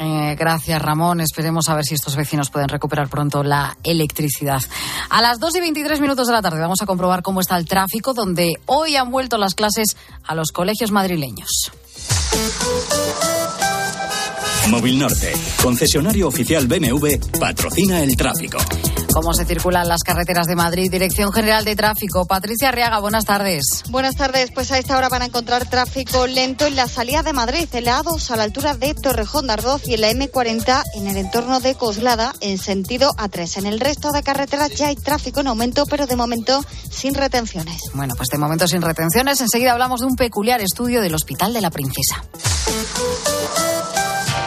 [0.02, 1.20] Eh, gracias, Ramón.
[1.20, 4.62] Esperemos a ver si estos vecinos pueden recuperar pronto la electricidad.
[5.10, 7.66] A las 2 y 23 minutos de la tarde vamos a comprobar cómo está el
[7.66, 11.70] tráfico, donde hoy han vuelto las clases a los colegios madrileños.
[14.68, 18.58] Móvil Norte, concesionario oficial BMW, patrocina el tráfico.
[19.12, 20.90] Cómo se circulan las carreteras de Madrid.
[20.90, 22.26] Dirección General de Tráfico.
[22.26, 23.82] Patricia Arriaga, buenas tardes.
[23.88, 24.50] Buenas tardes.
[24.54, 27.84] Pues a esta hora van a encontrar tráfico lento en la salida de Madrid, en
[27.84, 31.16] la A2 a la altura de Torrejón de Ardoz y en la M40 en el
[31.16, 33.58] entorno de Coslada en sentido A3.
[33.58, 37.80] En el resto de carreteras ya hay tráfico en aumento, pero de momento sin retenciones.
[37.94, 39.40] Bueno, pues de momento sin retenciones.
[39.40, 42.24] Enseguida hablamos de un peculiar estudio del Hospital de la Princesa.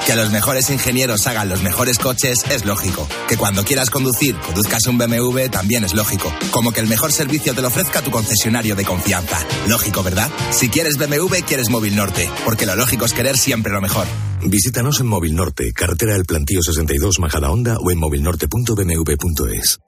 [0.05, 3.07] Que los mejores ingenieros hagan los mejores coches es lógico.
[3.29, 6.33] Que cuando quieras conducir, conduzcas un BMW también es lógico.
[6.51, 9.39] Como que el mejor servicio te lo ofrezca tu concesionario de confianza.
[9.67, 10.29] Lógico, ¿verdad?
[10.51, 12.29] Si quieres BMW, quieres Móvil Norte.
[12.43, 14.05] Porque lo lógico es querer siempre lo mejor.
[14.41, 19.79] Visítanos en Móvil Norte, carretera del Plantío 62, Majada Honda o en movilnorte.bmv.es.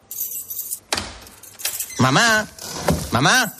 [1.99, 2.47] Mamá,
[3.11, 3.53] mamá,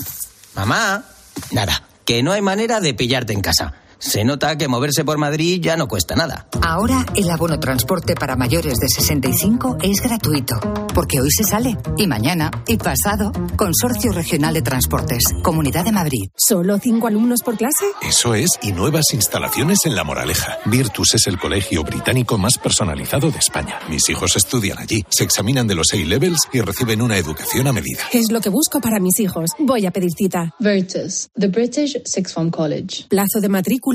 [0.56, 1.04] mamá.
[1.52, 3.74] Nada, que no hay manera de pillarte en casa.
[4.06, 6.48] Se nota que moverse por Madrid ya no cuesta nada.
[6.62, 10.60] Ahora el abono transporte para mayores de 65 es gratuito,
[10.94, 13.32] porque hoy se sale, y mañana, y pasado.
[13.56, 16.30] Consorcio Regional de Transportes, Comunidad de Madrid.
[16.38, 17.86] ¿Solo cinco alumnos por clase?
[18.08, 20.60] Eso es, y nuevas instalaciones en La Moraleja.
[20.66, 23.80] Virtus es el colegio británico más personalizado de España.
[23.90, 28.04] Mis hijos estudian allí, se examinan de los A-levels y reciben una educación a medida.
[28.14, 29.50] Es lo que busco para mis hijos.
[29.58, 30.54] Voy a pedir cita.
[30.60, 33.08] Virtus, The British Sixth Form College.
[33.10, 33.95] Plazo de matrícula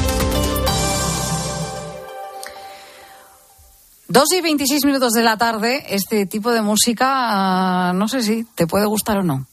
[4.11, 8.67] 2 y 26 minutos de la tarde, este tipo de música, no sé si te
[8.67, 9.47] puede gustar o no.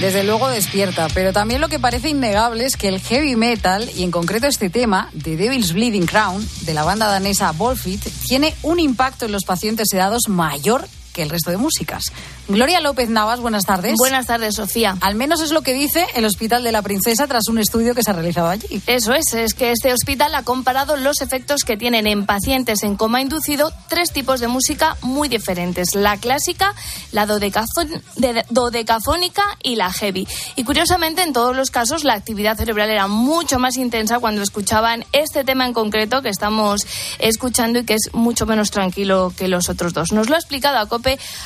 [0.00, 4.02] Desde luego despierta, pero también lo que parece innegable es que el heavy metal, y
[4.02, 8.80] en concreto este tema, de Devil's Bleeding Crown, de la banda danesa Volfit, tiene un
[8.80, 12.04] impacto en los pacientes sedados mayor que el resto de músicas.
[12.46, 13.94] Gloria López Navas, buenas tardes.
[13.96, 14.98] Buenas tardes, Sofía.
[15.00, 18.02] Al menos es lo que dice el Hospital de la Princesa tras un estudio que
[18.02, 18.82] se ha realizado allí.
[18.86, 22.96] Eso es, es que este hospital ha comparado los efectos que tienen en pacientes en
[22.96, 26.74] coma inducido tres tipos de música muy diferentes: la clásica,
[27.12, 30.28] la dodecafónica y la heavy.
[30.56, 35.06] Y curiosamente, en todos los casos, la actividad cerebral era mucho más intensa cuando escuchaban
[35.12, 36.82] este tema en concreto que estamos
[37.18, 40.12] escuchando y que es mucho menos tranquilo que los otros dos.
[40.12, 40.86] Nos lo ha explicado a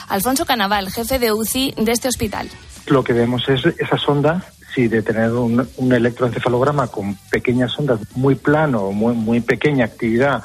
[0.09, 2.49] Alfonso Canaval, jefe de UCI de este hospital.
[2.87, 4.45] Lo que vemos es esas ondas
[4.75, 10.43] si de tener un, electroencefalograma con pequeñas ondas muy plano, muy, muy pequeña actividad,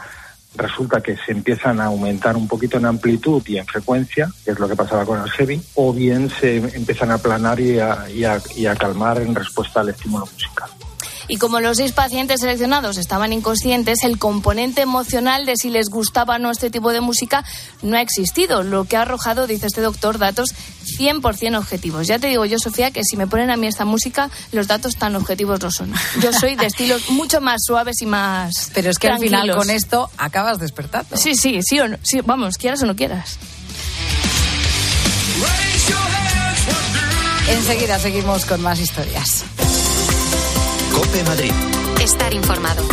[0.55, 4.59] resulta que se empiezan a aumentar un poquito en amplitud y en frecuencia, que es
[4.59, 9.21] lo que pasaba con el heavy, o bien se empiezan a aplanar y a calmar
[9.21, 10.69] en respuesta al estímulo musical.
[11.27, 16.35] Y como los seis pacientes seleccionados estaban inconscientes, el componente emocional de si les gustaba
[16.35, 17.43] o no este tipo de música
[17.81, 20.49] no ha existido, lo que ha arrojado, dice este doctor, datos
[20.97, 22.07] 100% objetivos.
[22.07, 24.95] Ya te digo yo, Sofía, que si me ponen a mí esta música, los datos
[24.95, 25.93] tan objetivos no son.
[26.21, 28.71] Yo soy de estilos mucho más suaves y más.
[28.73, 31.17] Pero es que al final con esto acabas despertando.
[31.17, 31.97] Sí, sí, sí o no.
[32.03, 33.37] Sí, vamos, quieras o no quieras.
[37.47, 39.45] Enseguida seguimos con más historias.
[41.15, 41.51] Cope Madrid.
[42.01, 42.83] Estar informado.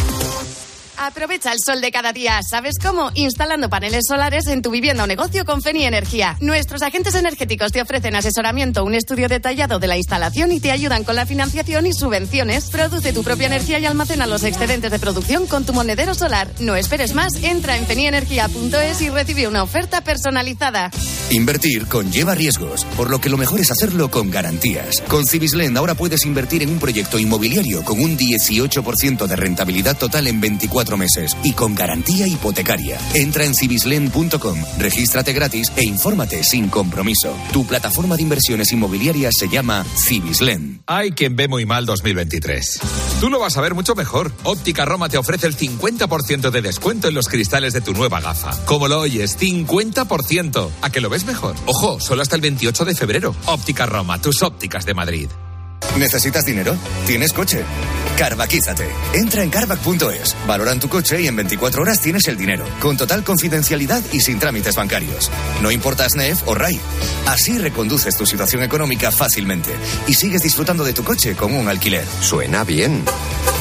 [0.97, 2.41] Aprovecha el sol de cada día.
[2.49, 3.11] ¿Sabes cómo?
[3.15, 6.37] Instalando paneles solares en tu vivienda o negocio con Feni Energía.
[6.39, 11.03] Nuestros agentes energéticos te ofrecen asesoramiento, un estudio detallado de la instalación y te ayudan
[11.03, 12.71] con la financiación y subvenciones.
[12.71, 16.47] Produce tu propia energía y almacena los excedentes de producción con tu monedero solar.
[16.61, 20.93] No esperes más, entra en fenienergia.es y recibe una oferta personalizada.
[21.31, 25.01] Invertir conlleva riesgos, por lo que lo mejor es hacerlo con garantías.
[25.09, 30.27] Con Cibislend ahora puedes invertir en un proyecto inmobiliario con un 18% de rentabilidad total
[30.27, 32.99] en 24 meses y con garantía hipotecaria.
[33.15, 37.37] Entra en cibislend.com, regístrate gratis e infórmate sin compromiso.
[37.53, 40.83] Tu plataforma de inversiones inmobiliarias se llama Cibislend.
[40.87, 42.81] Hay quien ve muy mal 2023.
[43.21, 44.33] Tú lo vas a ver mucho mejor.
[44.43, 48.51] Óptica Roma te ofrece el 50% de descuento en los cristales de tu nueva gafa.
[48.65, 50.71] Como lo oyes, 50%.
[50.83, 51.55] ¿A que lo ves mejor?
[51.67, 53.35] Ojo, solo hasta el 28 de febrero.
[53.47, 55.29] Óptica Roma, tus ópticas de Madrid.
[55.99, 56.75] ¿Necesitas dinero?
[57.07, 57.65] ¿Tienes coche?
[58.17, 58.89] Carvaquízate.
[59.15, 63.25] Entra en carvac.es, valoran tu coche y en 24 horas tienes el dinero, con total
[63.25, 65.31] confidencialidad y sin trámites bancarios.
[65.61, 66.81] No importa SNEF o RAI.
[67.27, 69.71] Así reconduces tu situación económica fácilmente
[70.07, 72.05] y sigues disfrutando de tu coche con un alquiler.
[72.21, 73.05] Suena bien.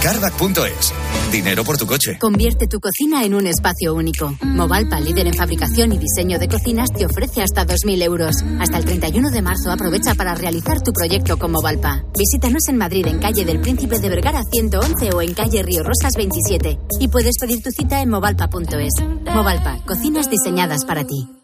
[0.01, 0.93] Carbac.es.
[1.31, 2.17] Dinero por tu coche.
[2.19, 4.35] Convierte tu cocina en un espacio único.
[4.41, 8.35] Movalpa, líder en fabricación y diseño de cocinas, te ofrece hasta 2.000 euros.
[8.59, 12.03] Hasta el 31 de marzo aprovecha para realizar tu proyecto con Movalpa.
[12.21, 16.13] Visítanos en Madrid, en calle del Príncipe de Vergara 111 o en calle Río Rosas
[16.15, 16.77] 27.
[16.99, 18.93] Y puedes pedir tu cita en movalpa.es.
[19.33, 21.40] Movalpa, cocinas diseñadas para ti.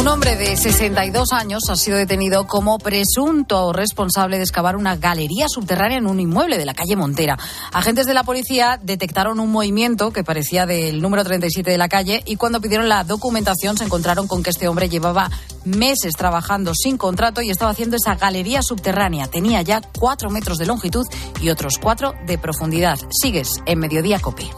[0.00, 5.46] Un hombre de 62 años ha sido detenido como presunto responsable de excavar una galería
[5.46, 7.36] subterránea en un inmueble de la calle Montera.
[7.70, 12.22] Agentes de la policía detectaron un movimiento que parecía del número 37 de la calle
[12.24, 15.30] y cuando pidieron la documentación se encontraron con que este hombre llevaba
[15.66, 19.26] meses trabajando sin contrato y estaba haciendo esa galería subterránea.
[19.26, 21.04] Tenía ya cuatro metros de longitud
[21.42, 22.98] y otros cuatro de profundidad.
[23.10, 24.48] Sigues en Mediodía Cope.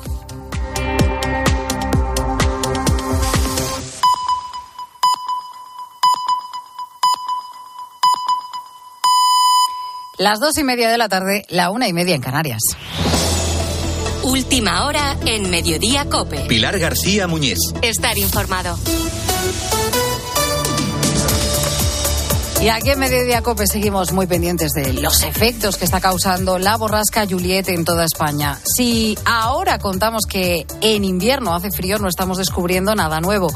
[10.22, 12.60] Las dos y media de la tarde, la una y media en Canarias.
[14.22, 16.44] Última hora en Mediodía Cope.
[16.46, 17.58] Pilar García Muñiz.
[17.82, 18.78] Estar informado.
[22.62, 26.76] Y aquí en Mediodía Cope seguimos muy pendientes de los efectos que está causando la
[26.76, 28.60] borrasca Juliet en toda España.
[28.76, 33.48] Si ahora contamos que en invierno hace frío, no estamos descubriendo nada nuevo.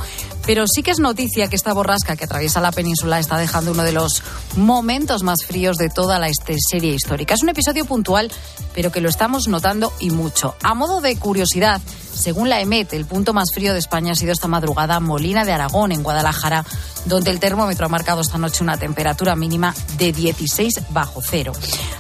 [0.47, 3.83] Pero sí que es noticia que esta borrasca que atraviesa la península está dejando uno
[3.83, 4.23] de los
[4.57, 7.35] momentos más fríos de toda la este, serie histórica.
[7.35, 8.31] Es un episodio puntual,
[8.73, 10.55] pero que lo estamos notando y mucho.
[10.63, 11.81] A modo de curiosidad,
[12.17, 15.53] según la EMET, el punto más frío de España ha sido esta madrugada Molina de
[15.53, 16.65] Aragón, en Guadalajara,
[17.05, 21.53] donde el termómetro ha marcado esta noche una temperatura mínima de 16 bajo cero.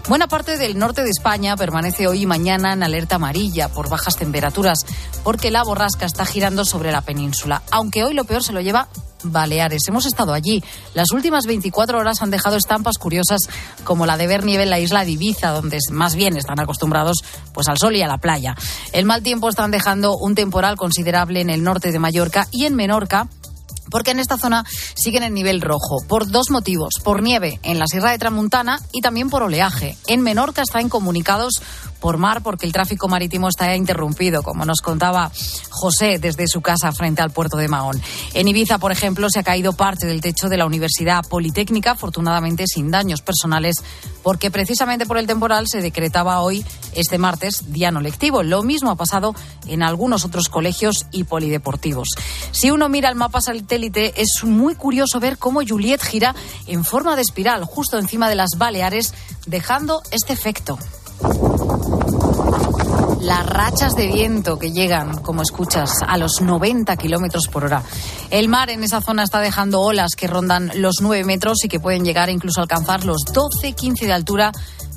[0.08, 4.16] Buena parte del norte de España permanece hoy y mañana en alerta amarilla por bajas
[4.16, 4.78] temperaturas,
[5.22, 8.88] porque la borrasca está girando sobre la península, aunque hoy lo peor se lo lleva
[9.22, 9.82] Baleares.
[9.88, 10.62] Hemos estado allí.
[10.94, 13.40] Las últimas 24 horas han dejado estampas curiosas
[13.84, 17.18] como la de ver nieve en la isla de Ibiza, donde más bien están acostumbrados
[17.52, 18.54] pues al sol y a la playa.
[18.92, 22.74] El mal tiempo están dejando un temporal considerable en el norte de Mallorca y en
[22.74, 23.28] Menorca
[23.90, 27.86] porque en esta zona siguen en nivel rojo, por dos motivos, por nieve en la
[27.86, 29.96] Sierra de Tramuntana y también por oleaje.
[30.06, 31.62] En Menorca está incomunicados
[32.00, 35.30] por mar porque el tráfico marítimo está interrumpido, como nos contaba
[35.70, 38.00] José desde su casa frente al puerto de Mahón.
[38.34, 42.64] En Ibiza, por ejemplo, se ha caído parte del techo de la Universidad Politécnica, afortunadamente
[42.66, 43.76] sin daños personales,
[44.22, 48.42] porque precisamente por el temporal se decretaba hoy, este martes, día no lectivo.
[48.42, 49.34] Lo mismo ha pasado
[49.66, 52.08] en algunos otros colegios y polideportivos.
[52.50, 56.34] Si uno mira el mapa satélite, es muy curioso ver cómo Juliet gira
[56.66, 59.14] en forma de espiral justo encima de las Baleares,
[59.46, 60.78] dejando este efecto
[63.26, 67.82] las rachas de viento que llegan, como escuchas, a los 90 kilómetros por hora.
[68.30, 71.80] El mar en esa zona está dejando olas que rondan los 9 metros y que
[71.80, 74.52] pueden llegar incluso a alcanzar los 12, 15 de altura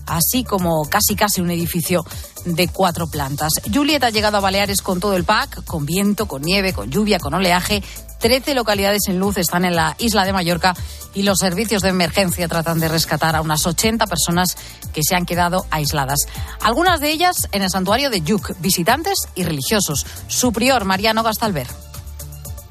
[0.09, 2.05] así como casi casi un edificio
[2.45, 3.53] de cuatro plantas.
[3.73, 7.19] Juliet ha llegado a Baleares con todo el pack, con viento, con nieve, con lluvia,
[7.19, 7.83] con oleaje.
[8.19, 10.73] Trece localidades en luz están en la isla de Mallorca
[11.13, 14.57] y los servicios de emergencia tratan de rescatar a unas 80 personas
[14.93, 16.19] que se han quedado aisladas.
[16.61, 20.05] Algunas de ellas en el santuario de Yuc, visitantes y religiosos.
[20.27, 21.67] Su prior, Mariano Gastalver.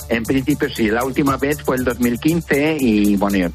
[0.08, 3.50] En principio sí, la última vez fue el 2015 y bueno,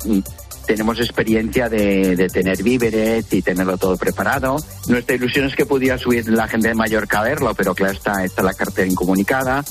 [0.65, 4.56] tenemos experiencia de, tener víveres y tenerlo todo preparado.
[4.88, 8.23] Nuestra ilusión es que pudiera subir la gente de Mallorca a verlo, pero claro, está,
[8.23, 9.63] está la cartera incomunicada.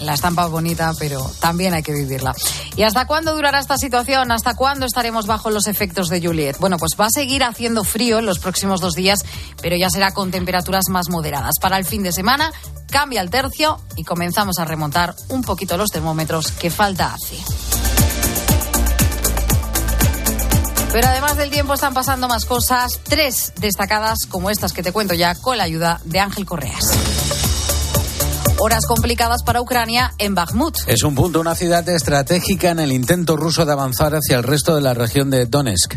[0.00, 2.32] La estampa bonita, pero también hay que vivirla.
[2.76, 4.30] ¿Y hasta cuándo durará esta situación?
[4.30, 6.56] ¿Hasta cuándo estaremos bajo los efectos de Juliet?
[6.60, 9.24] Bueno, pues va a seguir haciendo frío en los próximos dos días,
[9.60, 11.54] pero ya será con temperaturas más moderadas.
[11.60, 12.52] Para el fin de semana
[12.90, 18.27] cambia el tercio y comenzamos a remontar un poquito los termómetros que falta hace.
[20.92, 25.14] Pero además del tiempo están pasando más cosas, tres destacadas como estas que te cuento
[25.14, 26.84] ya con la ayuda de Ángel Correas.
[28.60, 30.74] Horas complicadas para Ucrania en Bakhmut.
[30.88, 34.74] Es un punto, una ciudad estratégica en el intento ruso de avanzar hacia el resto
[34.74, 35.94] de la región de Donetsk.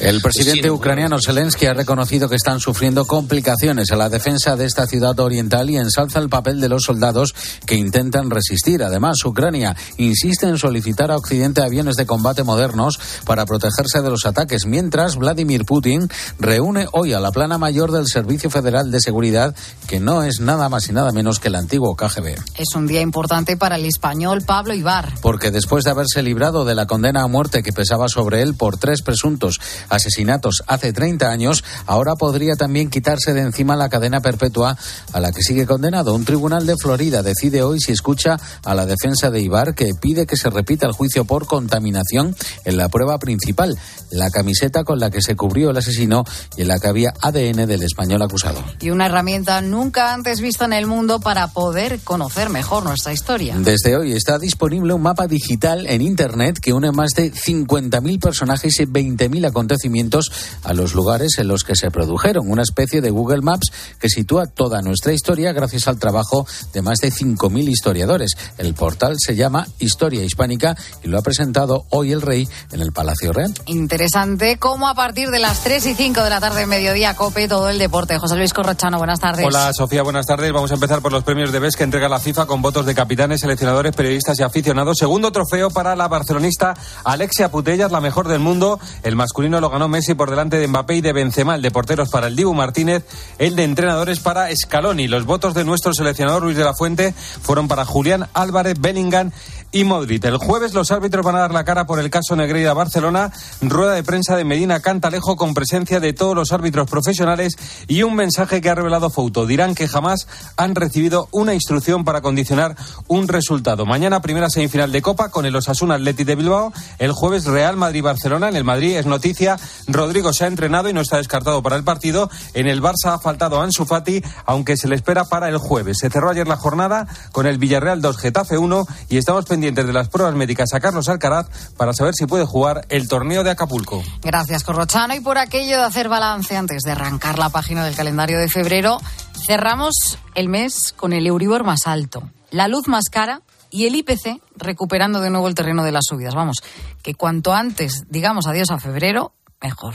[0.00, 4.86] El presidente ucraniano Zelensky ha reconocido que están sufriendo complicaciones a la defensa de esta
[4.86, 7.34] ciudad oriental y ensalza el papel de los soldados
[7.66, 8.82] que intentan resistir.
[8.82, 14.24] Además, Ucrania insiste en solicitar a Occidente aviones de combate modernos para protegerse de los
[14.24, 19.33] ataques, mientras Vladimir Putin reúne hoy a la plana mayor del Servicio Federal de Seguridad
[19.34, 19.54] entidad
[19.86, 22.36] que no es nada más y nada menos que el antiguo KGB.
[22.56, 25.12] Es un día importante para el español Pablo Ibar.
[25.20, 28.78] Porque después de haberse librado de la condena a muerte que pesaba sobre él por
[28.78, 34.76] tres presuntos asesinatos hace 30 años, ahora podría también quitarse de encima la cadena perpetua
[35.12, 36.14] a la que sigue condenado.
[36.14, 40.26] Un tribunal de Florida decide hoy si escucha a la defensa de Ibar que pide
[40.26, 43.78] que se repita el juicio por contaminación en la prueba principal,
[44.10, 46.24] la camiseta con la que se cubrió el asesino
[46.56, 48.64] y en la que había ADN del español acusado.
[48.80, 49.23] Y una herramienta
[49.62, 53.56] nunca antes vista en el mundo para poder conocer mejor nuestra historia.
[53.58, 58.78] Desde hoy está disponible un mapa digital en Internet que une más de 50.000 personajes
[58.80, 60.30] y 20.000 acontecimientos
[60.62, 62.50] a los lugares en los que se produjeron.
[62.50, 66.98] Una especie de Google Maps que sitúa toda nuestra historia gracias al trabajo de más
[66.98, 68.36] de 5.000 historiadores.
[68.58, 72.92] El portal se llama Historia Hispánica y lo ha presentado hoy el rey en el
[72.92, 73.54] Palacio Real.
[73.66, 77.68] Interesante cómo a partir de las 3 y 5 de la tarde, mediodía, cope todo
[77.70, 78.18] el deporte.
[78.18, 79.44] José Luis Corrochano, buenas tardes.
[79.46, 80.52] Hola Sofía, buenas tardes.
[80.52, 82.94] Vamos a empezar por los premios de BES que entrega la FIFA con votos de
[82.94, 84.96] capitanes, seleccionadores, periodistas y aficionados.
[84.98, 88.78] Segundo trofeo para la barcelonista Alexia Putellas, la mejor del mundo.
[89.02, 91.54] El masculino lo ganó Messi por delante de Mbappé y de Benzema.
[91.54, 93.04] El de porteros para el Dibu Martínez.
[93.38, 95.08] El de entrenadores para Scaloni.
[95.08, 99.32] Los votos de nuestro seleccionador Luis de la Fuente fueron para Julián Álvarez, Bellingham
[99.74, 100.24] y Modric.
[100.24, 103.32] El jueves los árbitros van a dar la cara por el caso Negreira Barcelona.
[103.60, 107.56] Rueda de prensa de Medina Cantalejo con presencia de todos los árbitros profesionales
[107.88, 109.46] y un mensaje que ha revelado Fouto.
[109.46, 112.76] Dirán que jamás han recibido una instrucción para condicionar
[113.08, 113.84] un resultado.
[113.84, 116.72] Mañana primera semifinal de Copa con el Osasuna Atleti de Bilbao.
[117.00, 118.48] El jueves Real Madrid-Barcelona.
[118.48, 119.58] En el Madrid es noticia.
[119.88, 122.30] Rodrigo se ha entrenado y no está descartado para el partido.
[122.54, 125.98] En el Barça ha faltado Ansu Fati, aunque se le espera para el jueves.
[125.98, 129.92] Se cerró ayer la jornada con el Villarreal 2 Getafe 1 y estamos pendientes de
[129.92, 134.02] las pruebas médicas a Carlos Alcaraz para saber si puede jugar el torneo de Acapulco.
[134.22, 135.14] Gracias, Corrochano.
[135.14, 138.98] Y por aquello de hacer balance antes de arrancar la página del calendario de febrero,
[139.46, 144.40] cerramos el mes con el Euribor más alto, la luz más cara y el IPC
[144.56, 146.34] recuperando de nuevo el terreno de las subidas.
[146.34, 146.58] Vamos,
[147.02, 149.94] que cuanto antes digamos adiós a febrero, mejor.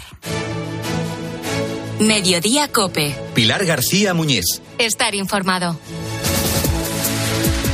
[2.00, 3.14] Mediodía Cope.
[3.34, 4.62] Pilar García Muñiz.
[4.78, 5.78] Estar informado.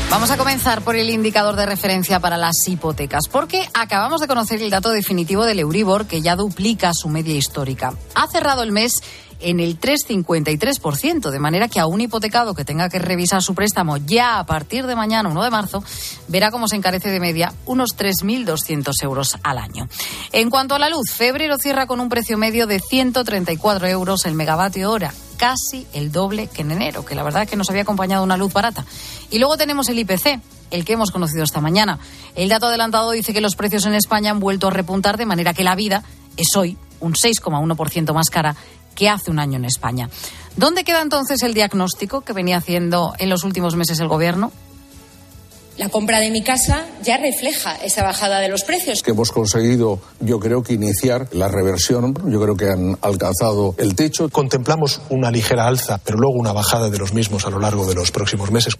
[0.10, 4.62] Vamos a comenzar por el indicador de referencia para las hipotecas, porque acabamos de conocer
[4.62, 7.94] el dato definitivo del Euribor, que ya duplica su media histórica.
[8.14, 9.02] Ha cerrado el mes
[9.40, 13.98] en el 3,53%, de manera que a un hipotecado que tenga que revisar su préstamo
[13.98, 15.84] ya a partir de mañana, 1 de marzo,
[16.28, 19.88] verá cómo se encarece de media unos 3.200 euros al año.
[20.32, 24.36] En cuanto a la luz, febrero cierra con un precio medio de 134 euros el
[24.36, 27.84] megavatio hora, casi el doble que en enero, que la verdad es que nos había
[27.84, 28.86] acompañado una luz barata.
[29.32, 30.40] Y luego tenemos el IPC,
[30.72, 32.00] el que hemos conocido esta mañana.
[32.36, 35.54] El dato adelantado dice que los precios en España han vuelto a repuntar de manera
[35.54, 36.04] que la vida
[36.38, 38.56] es hoy un 6,1% más cara
[38.96, 40.10] que hace un año en España.
[40.56, 44.52] ¿Dónde queda entonces el diagnóstico que venía haciendo en los últimos meses el Gobierno?
[45.78, 49.04] La compra de mi casa ya refleja esa bajada de los precios.
[49.04, 52.14] Que hemos conseguido, yo creo que iniciar la reversión.
[52.32, 54.30] Yo creo que han alcanzado el techo.
[54.30, 57.94] Contemplamos una ligera alza, pero luego una bajada de los mismos a lo largo de
[57.94, 58.78] los próximos meses.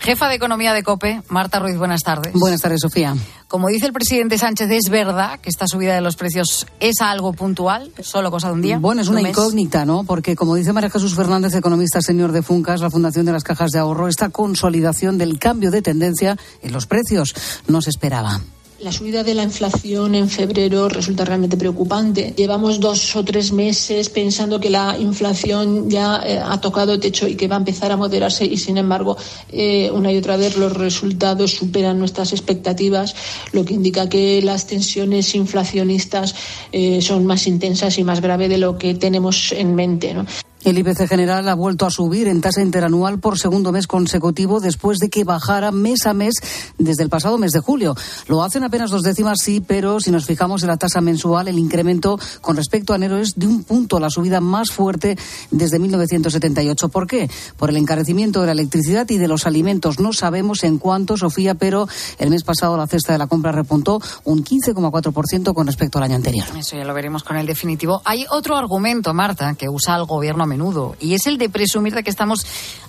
[0.00, 2.32] Jefa de Economía de COPE, Marta Ruiz, buenas tardes.
[2.32, 3.14] Buenas tardes, Sofía.
[3.48, 7.32] Como dice el presidente Sánchez, ¿es verdad que esta subida de los precios es algo
[7.32, 8.78] puntual, solo cosa de un día?
[8.78, 10.04] Bueno, es una incógnita, ¿no?
[10.04, 13.70] Porque, como dice María Jesús Fernández, economista señor de Funcas, la Fundación de las Cajas
[13.70, 17.34] de Ahorro, esta consolidación del cambio de tendencia en los precios
[17.66, 18.40] no se esperaba.
[18.80, 22.32] La subida de la inflación en febrero resulta realmente preocupante.
[22.36, 27.34] Llevamos dos o tres meses pensando que la inflación ya eh, ha tocado techo y
[27.34, 29.16] que va a empezar a moderarse y, sin embargo,
[29.50, 33.16] eh, una y otra vez los resultados superan nuestras expectativas,
[33.50, 36.36] lo que indica que las tensiones inflacionistas
[36.70, 40.14] eh, son más intensas y más graves de lo que tenemos en mente.
[40.14, 40.24] ¿no?
[40.68, 44.98] El IPC general ha vuelto a subir en tasa interanual por segundo mes consecutivo después
[44.98, 46.34] de que bajara mes a mes
[46.76, 47.96] desde el pasado mes de julio.
[48.26, 51.58] Lo hacen apenas dos décimas, sí, pero si nos fijamos en la tasa mensual, el
[51.58, 55.16] incremento con respecto a enero es de un punto, la subida más fuerte
[55.50, 56.90] desde 1978.
[56.90, 57.30] ¿Por qué?
[57.56, 59.98] Por el encarecimiento de la electricidad y de los alimentos.
[60.00, 61.88] No sabemos en cuánto, Sofía, pero
[62.18, 66.16] el mes pasado la cesta de la compra repuntó un 15,4% con respecto al año
[66.16, 66.46] anterior.
[66.58, 68.02] Eso ya lo veremos con el definitivo.
[68.04, 72.02] Hay otro argumento, Marta, que usa el gobierno menudo, y es el de presumir de
[72.02, 72.44] que estamos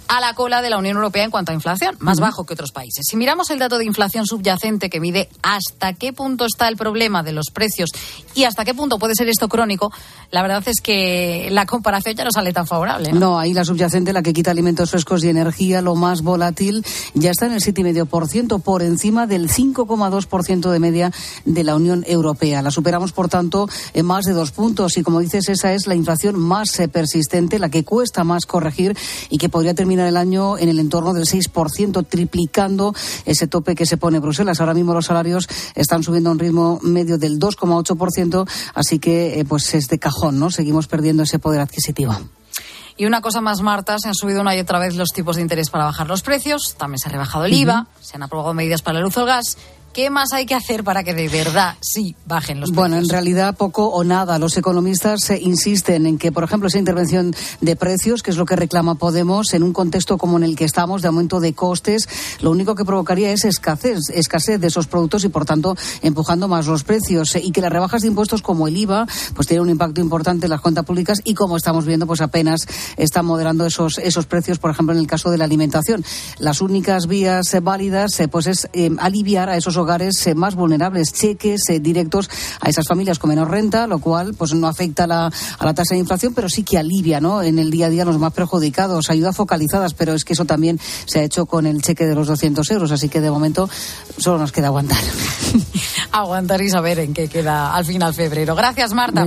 [0.07, 2.71] a la cola de la Unión Europea en cuanto a inflación, más bajo que otros
[2.71, 3.05] países.
[3.07, 7.21] Si miramos el dato de inflación subyacente que mide hasta qué punto está el problema
[7.21, 7.91] de los precios
[8.33, 9.93] y hasta qué punto puede ser esto crónico,
[10.31, 13.13] la verdad es que la comparación ya no sale tan favorable.
[13.13, 16.83] No, no ahí la subyacente, la que quita alimentos frescos y energía, lo más volátil,
[17.13, 21.11] ya está en el 7,5% por encima del 5,2% de media
[21.45, 22.63] de la Unión Europea.
[22.63, 25.93] La superamos, por tanto, en más de dos puntos y, como dices, esa es la
[25.93, 28.95] inflación más eh, persistente precisamente la que cuesta más corregir
[29.29, 32.93] y que podría terminar el año en el entorno del 6%, triplicando
[33.25, 34.59] ese tope que se pone Bruselas.
[34.59, 39.45] Ahora mismo los salarios están subiendo a un ritmo medio del 2,8%, así que eh,
[39.45, 40.51] pues es de cajón, ¿no?
[40.51, 42.15] Seguimos perdiendo ese poder adquisitivo.
[42.97, 45.41] Y una cosa más, Marta, se han subido una y otra vez los tipos de
[45.41, 48.81] interés para bajar los precios, también se ha rebajado el IVA, se han aprobado medidas
[48.81, 49.57] para la luz o el gas
[49.93, 52.75] ¿Qué más hay que hacer para que de verdad sí bajen los precios?
[52.75, 54.37] Bueno, en realidad poco o nada.
[54.37, 58.45] Los economistas eh, insisten en que, por ejemplo, esa intervención de precios, que es lo
[58.45, 62.07] que reclama Podemos, en un contexto como en el que estamos, de aumento de costes,
[62.39, 66.67] lo único que provocaría es escasez, escasez de esos productos y, por tanto, empujando más
[66.67, 67.35] los precios.
[67.35, 70.51] Y que las rebajas de impuestos como el IVA, pues tienen un impacto importante en
[70.51, 74.69] las cuentas públicas y, como estamos viendo, pues apenas están moderando esos, esos precios, por
[74.69, 76.05] ejemplo, en el caso de la alimentación.
[76.37, 78.69] Las únicas vías eh, válidas, eh, pues es
[78.99, 82.29] aliviar a esos hogares eh, más vulnerables, cheques eh, directos
[82.61, 85.73] a esas familias con menor renta, lo cual pues no afecta a la, a la
[85.73, 87.41] tasa de inflación, pero sí que alivia ¿no?
[87.41, 90.79] en el día a día los más perjudicados, ayudas focalizadas, pero es que eso también
[91.05, 93.69] se ha hecho con el cheque de los 200 euros, así que de momento
[94.17, 94.99] solo nos queda aguantar.
[96.11, 98.55] aguantar y saber en qué queda al final febrero.
[98.55, 99.25] Gracias, Marta.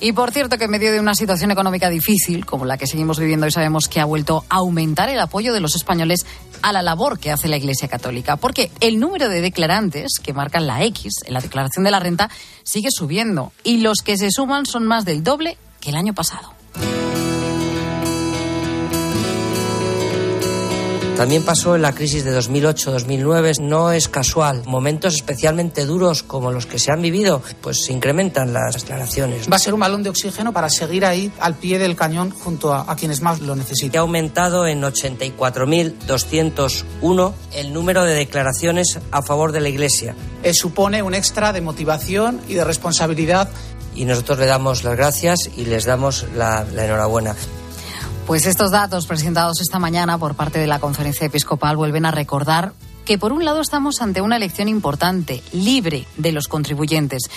[0.00, 3.18] Y por cierto, que en medio de una situación económica difícil, como la que seguimos
[3.18, 6.24] viviendo hoy, sabemos que ha vuelto a aumentar el apoyo de los españoles
[6.62, 10.66] a la labor que hace la Iglesia Católica, porque el número de declarantes que marcan
[10.66, 12.30] la X en la declaración de la renta
[12.62, 16.52] sigue subiendo y los que se suman son más del doble que el año pasado.
[21.22, 23.60] También pasó en la crisis de 2008-2009.
[23.60, 24.64] No es casual.
[24.66, 29.48] Momentos especialmente duros como los que se han vivido, pues se incrementan las declaraciones.
[29.48, 32.74] Va a ser un balón de oxígeno para seguir ahí al pie del cañón junto
[32.74, 34.00] a, a quienes más lo necesitan.
[34.00, 40.16] Ha aumentado en 84.201 el número de declaraciones a favor de la Iglesia.
[40.42, 43.48] Eh, supone un extra de motivación y de responsabilidad.
[43.94, 47.36] Y nosotros le damos las gracias y les damos la, la enhorabuena.
[48.26, 52.72] Pues estos datos presentados esta mañana por parte de la conferencia episcopal vuelven a recordar
[53.04, 57.28] que por un lado estamos ante una elección importante, libre de los contribuyentes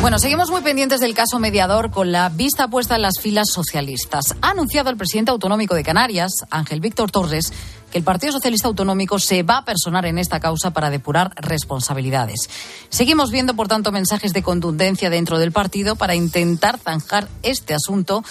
[0.00, 4.34] Bueno, seguimos muy pendientes del caso mediador con la vista puesta en las filas socialistas.
[4.40, 7.52] Ha anunciado el presidente autonómico de Canarias, Ángel Víctor Torres,
[7.92, 12.48] que el Partido Socialista Autonómico se va a personar en esta causa para depurar responsabilidades.
[12.88, 18.24] Seguimos viendo, por tanto, mensajes de contundencia dentro del partido para intentar zanjar este asunto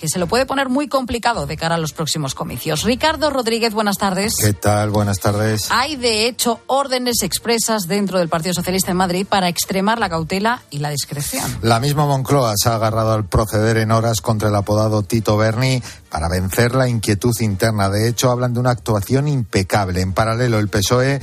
[0.00, 2.84] que se lo puede poner muy complicado de cara a los próximos comicios.
[2.84, 4.32] Ricardo Rodríguez, buenas tardes.
[4.40, 4.88] ¿Qué tal?
[4.88, 5.70] Buenas tardes.
[5.70, 10.62] Hay, de hecho, órdenes expresas dentro del Partido Socialista en Madrid para extremar la cautela
[10.70, 11.44] y la discreción.
[11.60, 15.82] La misma Moncloa se ha agarrado al proceder en horas contra el apodado Tito Berni
[16.08, 17.90] para vencer la inquietud interna.
[17.90, 20.00] De hecho, hablan de una actuación impecable.
[20.00, 21.20] En paralelo, el PSOE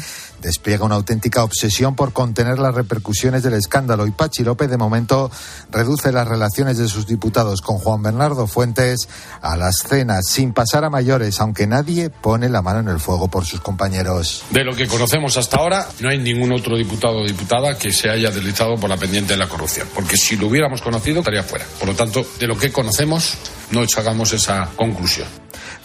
[0.48, 5.30] despliega una auténtica obsesión por contener las repercusiones del escándalo y Pachi López de momento
[5.72, 9.10] reduce las relaciones de sus diputados con Juan Bernardo Fuentes
[9.42, 13.28] a las cenas sin pasar a mayores, aunque nadie pone la mano en el fuego
[13.28, 14.46] por sus compañeros.
[14.52, 18.10] De lo que conocemos hasta ahora, no hay ningún otro diputado o diputada que se
[18.10, 21.66] haya deslizado por la pendiente de la corrupción, porque si lo hubiéramos conocido estaría fuera.
[21.78, 23.38] Por lo tanto, de lo que conocemos,
[23.72, 25.28] no hagamos esa conclusión.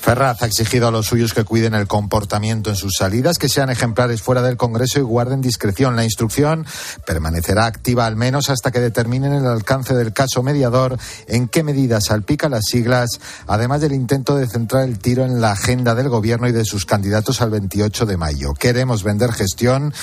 [0.02, 3.70] Ferraz ha exigido a los suyos que cuiden el comportamiento en sus salidas, que sean
[3.70, 5.94] ejemplares fuera del Congreso y guarden discreción.
[5.94, 6.66] La instrucción
[7.06, 12.00] permanecerá activa al menos hasta que determinen el alcance del caso mediador, en qué medida
[12.00, 16.48] salpica las siglas, además del intento de centrar el tiro en la agenda del Gobierno
[16.48, 18.54] y de sus candidatos al 28 de mayo.
[18.54, 19.94] Queremos vender gestión,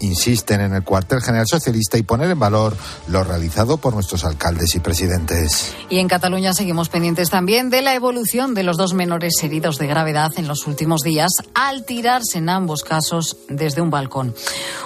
[0.00, 2.76] insisten en el cuartel general socialista y poner en valor
[3.08, 5.74] lo realizado por nuestros alcaldes y presidentes.
[5.88, 9.88] Y en Cataluña seguimos pendientes también de la evolución de los dos menores heridos de
[9.88, 14.32] gravedad en los últimos días al tirarse en ambos casos desde un balcón.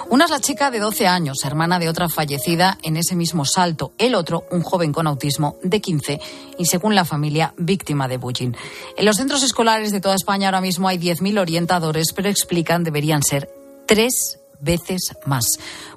[0.09, 3.91] Una es la chica de 12 años, hermana de otra fallecida en ese mismo salto.
[3.99, 6.19] El otro, un joven con autismo de 15
[6.57, 8.53] y, según la familia, víctima de bullying.
[8.97, 13.21] En los centros escolares de toda España ahora mismo hay 10.000 orientadores, pero explican deberían
[13.21, 13.51] ser
[13.85, 15.45] tres veces más.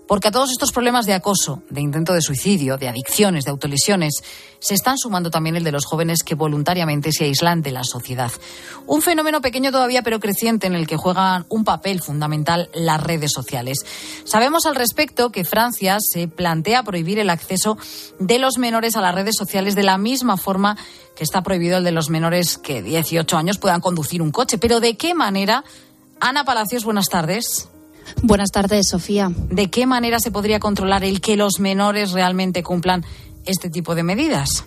[0.06, 4.22] Porque a todos estos problemas de acoso, de intento de suicidio, de adicciones, de autolesiones,
[4.58, 8.30] se están sumando también el de los jóvenes que voluntariamente se aíslan de la sociedad.
[8.86, 13.32] Un fenómeno pequeño todavía, pero creciente, en el que juegan un papel fundamental las redes
[13.32, 13.78] sociales.
[14.24, 17.78] Sabemos al respecto que Francia se plantea prohibir el acceso
[18.18, 20.76] de los menores a las redes sociales de la misma forma
[21.16, 24.58] que está prohibido el de los menores que 18 años puedan conducir un coche.
[24.58, 25.64] Pero ¿de qué manera?
[26.20, 27.71] Ana Palacios, buenas tardes.
[28.22, 29.30] Buenas tardes, Sofía.
[29.50, 33.04] ¿De qué manera se podría controlar el que los menores realmente cumplan
[33.44, 34.64] este tipo de medidas?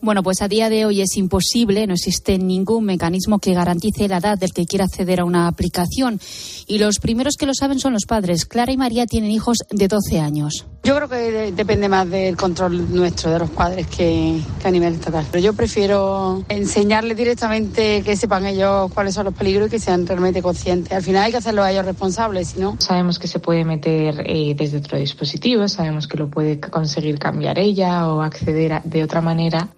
[0.00, 4.18] Bueno, pues a día de hoy es imposible, no existe ningún mecanismo que garantice la
[4.18, 6.20] edad del que quiera acceder a una aplicación.
[6.68, 8.46] Y los primeros que lo saben son los padres.
[8.46, 10.66] Clara y María tienen hijos de 12 años.
[10.84, 15.26] Yo creo que depende más del control nuestro, de los padres, que, a nivel estatal.
[15.32, 20.06] Pero yo prefiero enseñarles directamente que sepan ellos cuáles son los peligros y que sean
[20.06, 20.92] realmente conscientes.
[20.92, 22.76] Al final hay que hacerlo a ellos responsables, si no.
[22.78, 27.58] Sabemos que se puede meter eh, desde otro dispositivo, sabemos que lo puede conseguir cambiar
[27.58, 29.68] ella o acceder de otra manera.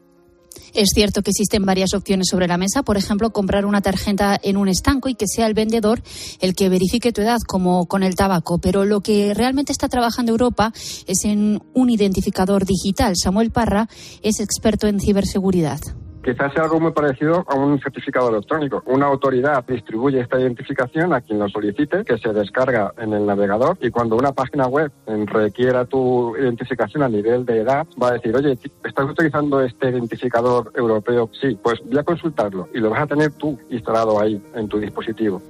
[0.75, 4.57] Es cierto que existen varias opciones sobre la mesa, por ejemplo, comprar una tarjeta en
[4.57, 6.03] un estanco y que sea el vendedor
[6.41, 8.59] el que verifique tu edad, como con el tabaco.
[8.59, 10.73] Pero lo que realmente está trabajando Europa
[11.07, 13.15] es en un identificador digital.
[13.17, 13.89] Samuel Parra
[14.23, 15.81] es experto en ciberseguridad.
[16.23, 18.83] Quizás sea algo muy parecido a un certificado electrónico.
[18.87, 23.79] Una autoridad distribuye esta identificación a quien lo solicite, que se descarga en el navegador
[23.81, 28.37] y cuando una página web requiera tu identificación a nivel de edad, va a decir,
[28.37, 31.31] oye, ¿estás utilizando este identificador europeo?
[31.41, 34.79] Sí, pues voy a consultarlo y lo vas a tener tú instalado ahí en tu
[34.79, 35.41] dispositivo.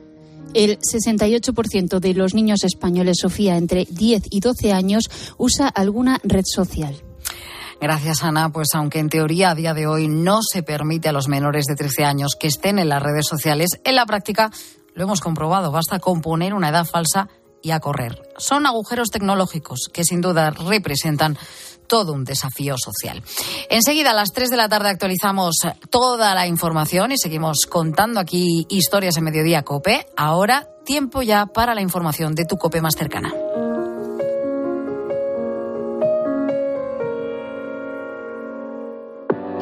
[0.54, 6.44] El 68% de los niños españoles, Sofía, entre 10 y 12 años, usa alguna red
[6.44, 6.94] social.
[7.80, 8.50] Gracias, Ana.
[8.50, 11.76] Pues aunque en teoría a día de hoy no se permite a los menores de
[11.76, 14.50] 13 años que estén en las redes sociales, en la práctica
[14.94, 15.72] lo hemos comprobado.
[15.72, 17.28] Basta componer una edad falsa
[17.62, 18.20] y a correr.
[18.36, 21.38] Son agujeros tecnológicos que sin duda representan
[21.86, 23.22] todo un desafío social.
[23.68, 25.56] Enseguida a las 3 de la tarde actualizamos
[25.90, 30.06] toda la información y seguimos contando aquí historias en Mediodía Cope.
[30.16, 33.32] Ahora tiempo ya para la información de tu Cope más cercana.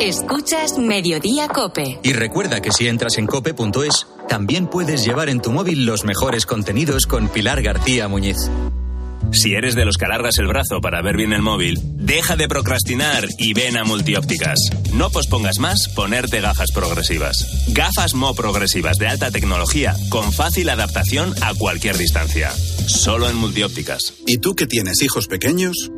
[0.00, 1.98] Escuchas Mediodía Cope.
[2.04, 6.46] Y recuerda que si entras en cope.es, también puedes llevar en tu móvil los mejores
[6.46, 8.48] contenidos con Pilar García Muñiz.
[9.32, 12.46] Si eres de los que alargas el brazo para ver bien el móvil, deja de
[12.46, 14.58] procrastinar y ven a Multiópticas.
[14.92, 17.66] No pospongas más ponerte gafas progresivas.
[17.68, 22.52] Gafas Mo progresivas de alta tecnología con fácil adaptación a cualquier distancia.
[22.52, 24.14] Solo en Multiópticas.
[24.26, 25.90] ¿Y tú que tienes hijos pequeños?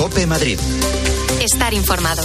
[0.00, 0.58] Cope Madrid.
[1.42, 2.22] Estar informado.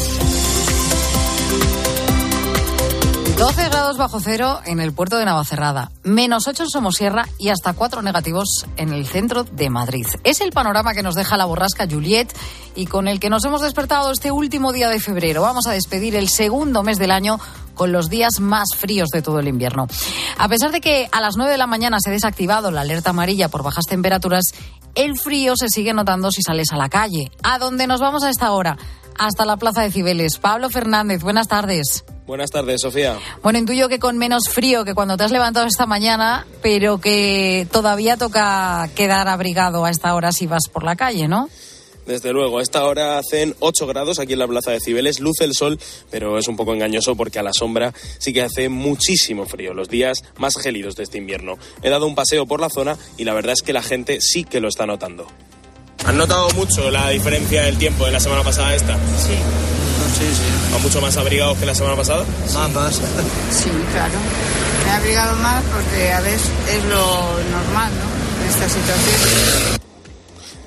[3.38, 7.74] 12 grados bajo cero en el puerto de Navacerrada, menos 8 en Somosierra y hasta
[7.74, 10.08] 4 negativos en el centro de Madrid.
[10.24, 12.34] Es el panorama que nos deja la borrasca Juliet
[12.76, 15.42] y con el que nos hemos despertado este último día de febrero.
[15.42, 17.42] Vamos a despedir el segundo mes del año
[17.76, 19.88] con los días más fríos de todo el invierno.
[20.38, 23.12] A pesar de que a las 9 de la mañana se ha desactivado la alerta
[23.12, 24.46] amarilla por bajas temperaturas,
[24.96, 27.32] el frío se sigue notando si sales a la calle.
[27.44, 28.78] ¿A dónde nos vamos a esta hora?
[29.18, 30.38] Hasta la Plaza de Cibeles.
[30.40, 32.04] Pablo Fernández, buenas tardes.
[32.26, 33.20] Buenas tardes, Sofía.
[33.44, 37.68] Bueno, intuyo que con menos frío que cuando te has levantado esta mañana, pero que
[37.72, 41.50] todavía toca quedar abrigado a esta hora si vas por la calle, ¿no?
[42.06, 45.44] Desde luego, a esta hora hacen 8 grados aquí en la Plaza de Cibeles, luce
[45.44, 45.80] el sol,
[46.12, 49.90] pero es un poco engañoso porque a la sombra sí que hace muchísimo frío, los
[49.90, 51.58] días más gélidos de este invierno.
[51.82, 54.44] He dado un paseo por la zona y la verdad es que la gente sí
[54.44, 55.28] que lo está notando.
[56.06, 58.94] ¿Han notado mucho la diferencia del tiempo de la semana pasada a esta?
[58.94, 59.34] Sí.
[60.20, 60.72] Sí, sí.
[60.72, 62.24] ¿Van mucho más abrigados que la semana pasada?
[62.54, 62.96] Más, más.
[62.96, 64.14] Sí, claro.
[64.86, 66.42] Me he abrigado más porque a veces
[66.72, 68.44] es lo normal, ¿no?
[68.44, 69.80] En esta situación.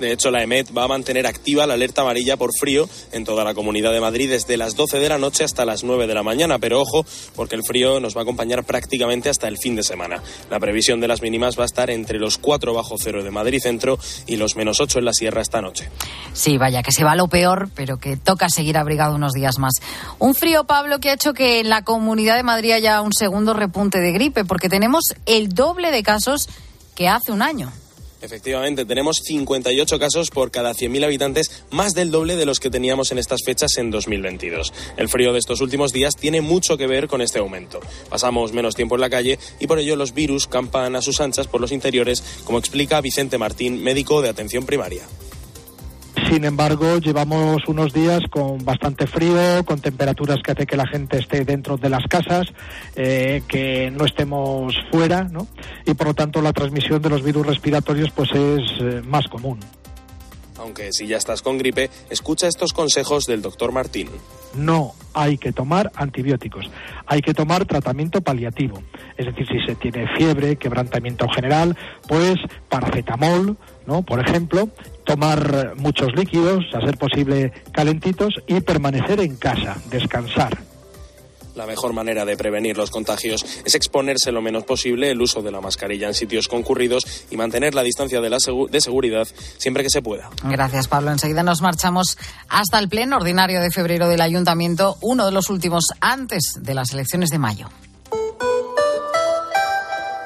[0.00, 3.44] De hecho, la EMET va a mantener activa la alerta amarilla por frío en toda
[3.44, 6.22] la comunidad de Madrid desde las 12 de la noche hasta las 9 de la
[6.22, 6.58] mañana.
[6.58, 10.22] Pero ojo, porque el frío nos va a acompañar prácticamente hasta el fin de semana.
[10.50, 13.60] La previsión de las mínimas va a estar entre los 4 bajo cero de Madrid
[13.60, 15.88] Centro y los menos 8 en la Sierra esta noche.
[16.32, 19.74] Sí, vaya, que se va lo peor, pero que toca seguir abrigado unos días más.
[20.18, 23.54] Un frío, Pablo, que ha hecho que en la comunidad de Madrid haya un segundo
[23.54, 26.48] repunte de gripe, porque tenemos el doble de casos
[26.94, 27.72] que hace un año.
[28.20, 33.12] Efectivamente, tenemos 58 casos por cada 100.000 habitantes, más del doble de los que teníamos
[33.12, 34.72] en estas fechas en 2022.
[34.96, 37.80] El frío de estos últimos días tiene mucho que ver con este aumento.
[38.08, 41.46] Pasamos menos tiempo en la calle y por ello los virus campan a sus anchas
[41.46, 45.02] por los interiores, como explica Vicente Martín, médico de atención primaria.
[46.28, 51.18] Sin embargo, llevamos unos días con bastante frío, con temperaturas que hace que la gente
[51.18, 52.46] esté dentro de las casas,
[52.96, 55.46] eh, que no estemos fuera, ¿no?
[55.86, 59.60] Y por lo tanto la transmisión de los virus respiratorios pues es eh, más común.
[60.58, 64.08] Aunque si ya estás con gripe, escucha estos consejos del doctor Martín.
[64.54, 66.68] No hay que tomar antibióticos,
[67.06, 68.82] hay que tomar tratamiento paliativo.
[69.16, 71.76] Es decir, si se tiene fiebre, quebrantamiento general,
[72.08, 72.36] pues
[72.68, 73.56] paracetamol,
[73.86, 74.02] ¿no?
[74.02, 74.68] Por ejemplo,
[75.08, 80.58] tomar muchos líquidos, a ser posible calentitos y permanecer en casa, descansar.
[81.54, 85.50] La mejor manera de prevenir los contagios es exponerse lo menos posible, el uso de
[85.50, 89.82] la mascarilla en sitios concurridos y mantener la distancia de, la segu de seguridad siempre
[89.82, 90.28] que se pueda.
[90.44, 91.10] Gracias, Pablo.
[91.10, 92.18] Enseguida nos marchamos
[92.50, 96.92] hasta el pleno ordinario de febrero del Ayuntamiento, uno de los últimos antes de las
[96.92, 97.70] elecciones de mayo.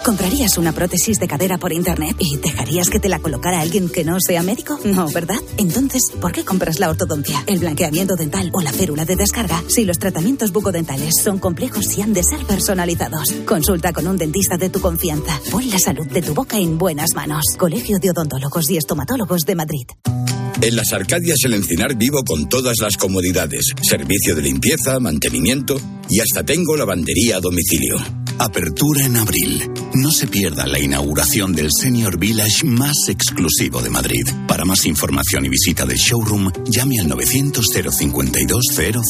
[0.04, 4.04] ¿Comprarías una prótesis de cadera por internet y dejarías que te la colocara alguien que
[4.04, 4.80] no sea médico?
[4.84, 5.36] No, ¿verdad?
[5.58, 9.84] Entonces, ¿por qué compras la ortodoncia, el blanqueamiento dental o la férula de descarga si
[9.84, 13.30] los tratamientos bucodentales son complejos y han de ser personalizados?
[13.46, 15.40] Consulta con un dentista de tu confianza.
[15.52, 17.44] Pon la salud de tu boca en buenas manos.
[17.56, 19.86] Colegio de Odontólogos y Estomatólogos de Madrid.
[20.60, 26.20] En las Arcadias El Encinar vivo con todas las comodidades, servicio de limpieza, mantenimiento y
[26.20, 28.21] hasta tengo lavandería a domicilio.
[28.38, 29.70] Apertura en abril.
[29.94, 34.26] No se pierda la inauguración del Senior Village más exclusivo de Madrid.
[34.48, 39.02] Para más información y visita del showroom, llame al 900 052 000.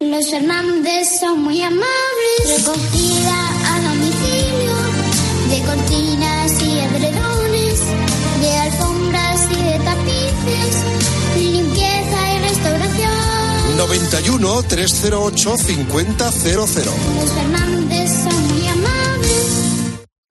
[0.00, 2.56] Los Hernández son muy amables.
[2.56, 4.74] Recogida a domicilio
[5.50, 7.80] de cortinas y edredones,
[8.40, 10.76] de alfombras y de tapices,
[11.36, 13.76] limpieza y restauración.
[13.76, 16.06] 91 308 5000.
[16.18, 18.09] Los Hernández son muy amables.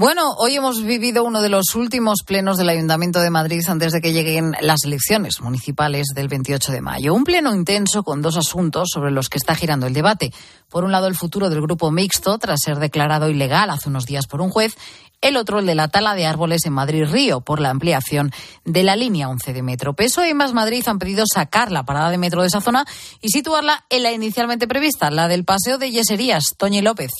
[0.00, 4.00] Bueno, hoy hemos vivido uno de los últimos plenos del Ayuntamiento de Madrid antes de
[4.00, 7.14] que lleguen las elecciones municipales del 28 de mayo.
[7.14, 10.32] Un pleno intenso con dos asuntos sobre los que está girando el debate.
[10.68, 14.28] Por un lado, el futuro del grupo mixto, tras ser declarado ilegal hace unos días
[14.28, 14.76] por un juez.
[15.20, 18.30] El otro, el de la tala de árboles en Madrid-Río, por la ampliación
[18.64, 19.94] de la línea 11 de metro.
[19.94, 22.86] PSOE y Más Madrid han pedido sacar la parada de metro de esa zona
[23.20, 26.54] y situarla en la inicialmente prevista, la del Paseo de Yeserías.
[26.56, 27.10] Toñi López.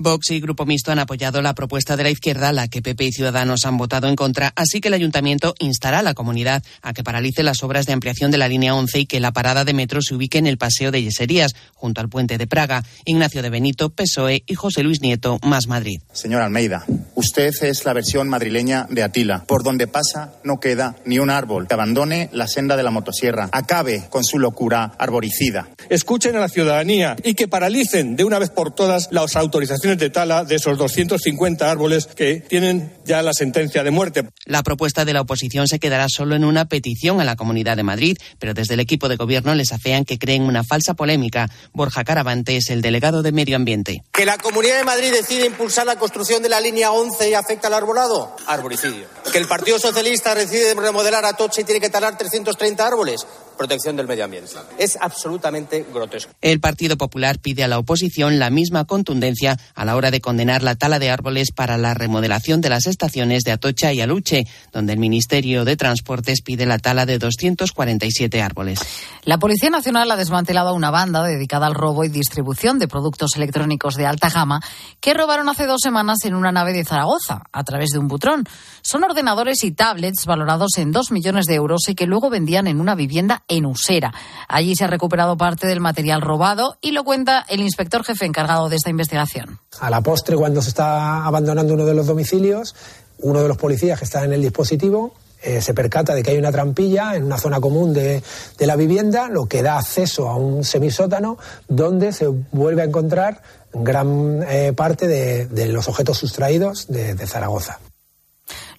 [0.00, 3.12] Vox y Grupo Mixto han apoyado la propuesta de la izquierda, la que PP y
[3.12, 7.04] Ciudadanos han votado en contra, así que el ayuntamiento instará a la comunidad a que
[7.04, 10.00] paralice las obras de ampliación de la línea 11 y que la parada de metro
[10.02, 12.82] se ubique en el Paseo de Yeserías, junto al puente de Praga.
[13.04, 16.00] Ignacio de Benito, PSOE y José Luis Nieto, Más Madrid.
[16.12, 16.84] Señor Almeida,
[17.14, 19.44] usted es la versión madrileña de Atila.
[19.46, 21.66] Por donde pasa no queda ni un árbol.
[21.68, 23.48] Que abandone la senda de la motosierra.
[23.52, 25.68] Acabe con su locura arboricida.
[25.88, 30.10] Escuchen a la ciudadanía y que paralicen de una vez por todas las autorizaciones de
[30.10, 34.28] tala de esos 250 árboles que tienen ya la sentencia de muerte.
[34.44, 37.82] La propuesta de la oposición se quedará solo en una petición a la Comunidad de
[37.82, 41.48] Madrid, pero desde el equipo de gobierno les afean que creen una falsa polémica.
[41.72, 44.02] Borja Caravante es el delegado de Medio Ambiente.
[44.12, 47.68] Que la Comunidad de Madrid decide impulsar la construcción de la línea 11 y afecta
[47.68, 49.06] al arbolado, arboricidio.
[49.32, 53.26] Que el Partido Socialista decide remodelar Atocha y tiene que talar 330 árboles,
[53.56, 54.52] protección del medio ambiente.
[54.78, 56.32] Es absolutamente grotesco.
[56.40, 60.62] El Partido Popular pide a la oposición la misma contundencia a la hora de condenar
[60.62, 64.92] la tala de árboles para la remodelación de las estaciones de Atocha y Aluche, donde
[64.92, 68.80] el Ministerio de Transportes pide la tala de 247 árboles.
[69.24, 73.94] La Policía Nacional ha desmantelado una banda dedicada al robo y distribución de productos electrónicos
[73.94, 74.60] de alta gama
[75.00, 78.44] que robaron hace dos semanas en una nave de Zaragoza a través de un butrón.
[78.82, 82.82] Son ordenadores y tablets valorados en dos millones de euros y que luego vendían en
[82.82, 84.12] una vivienda en Usera.
[84.46, 88.68] Allí se ha recuperado parte del material robado y lo cuenta el inspector jefe encargado
[88.68, 89.58] de esta investigación.
[89.78, 92.74] A la postre, cuando se está abandonando uno de los domicilios,
[93.18, 96.38] uno de los policías que está en el dispositivo eh, se percata de que hay
[96.38, 98.22] una trampilla en una zona común de,
[98.58, 103.42] la vivienda, lo que da acceso a un semisótano donde se vuelve a encontrar
[103.72, 107.78] gran eh, parte de, los objetos sustraídos de, de Zaragoza.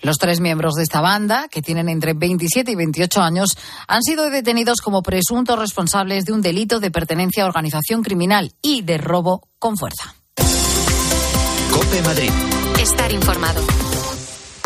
[0.02, 4.30] Los tres miembros de esta banda, que tienen entre 27 y 28 años, han sido
[4.30, 9.48] detenidos como presuntos responsables de un delito de pertenencia a organización criminal y de robo
[9.58, 10.16] con fuerza.
[12.80, 13.62] Estar informado.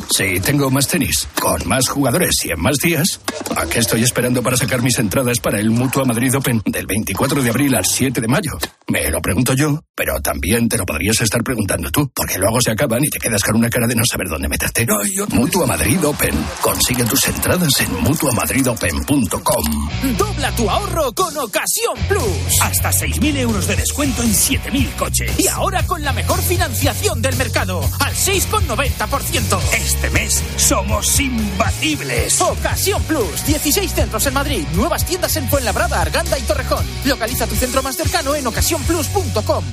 [0.10, 3.20] Sí, tengo más tenis, con más jugadores y en más días.
[3.56, 7.42] ¿A qué estoy esperando para sacar mis entradas para el Mutua Madrid Open del 24
[7.42, 8.52] de abril al 7 de mayo?
[8.88, 12.72] Me lo pregunto yo, pero también te lo podrías estar preguntando tú, porque luego se
[12.72, 14.86] acaban y te quedas con una cara de no saber dónde meterte.
[14.86, 15.26] No, yo...
[15.28, 16.36] Mutua Madrid Open.
[16.62, 19.90] Consigue tus entradas en mutuamadridopen.com.
[20.18, 22.62] Dobla tu ahorro con Ocasión Plus.
[22.62, 25.40] Hasta 6.000 euros de descuento en 7.000 coches.
[25.40, 29.60] Y ahora con la mejor financiación del mercado, al 6,90%.
[29.96, 32.42] Este mes somos imbatibles.
[32.42, 33.46] Ocasión Plus.
[33.46, 34.66] 16 centros en Madrid.
[34.74, 36.86] Nuevas tiendas en Fuenlabrada, Arganda y Torrejón.
[37.06, 39.64] Localiza tu centro más cercano en ocasiónplus.com.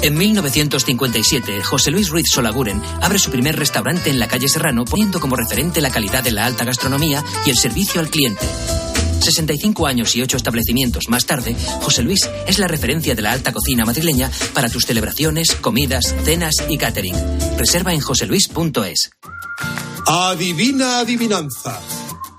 [0.00, 5.20] En 1957, José Luis Ruiz Solaguren abre su primer restaurante en la calle Serrano, poniendo
[5.20, 8.46] como referente la calidad de la alta gastronomía y el servicio al cliente.
[9.20, 13.52] 65 años y 8 establecimientos más tarde, José Luis es la referencia de la alta
[13.52, 17.16] cocina madrileña para tus celebraciones, comidas, cenas y catering.
[17.58, 19.10] Reserva en joseluis.es.
[20.10, 21.78] Adivina adivinanza.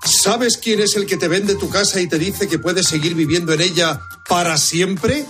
[0.02, 3.14] ¿Sabes quién es el que te vende tu casa y te dice que puedes seguir
[3.14, 5.24] viviendo en ella para siempre?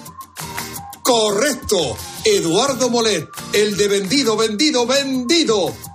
[1.03, 1.99] Correcto.
[2.25, 5.75] Eduardo Molet, el de vendido, vendido, vendido.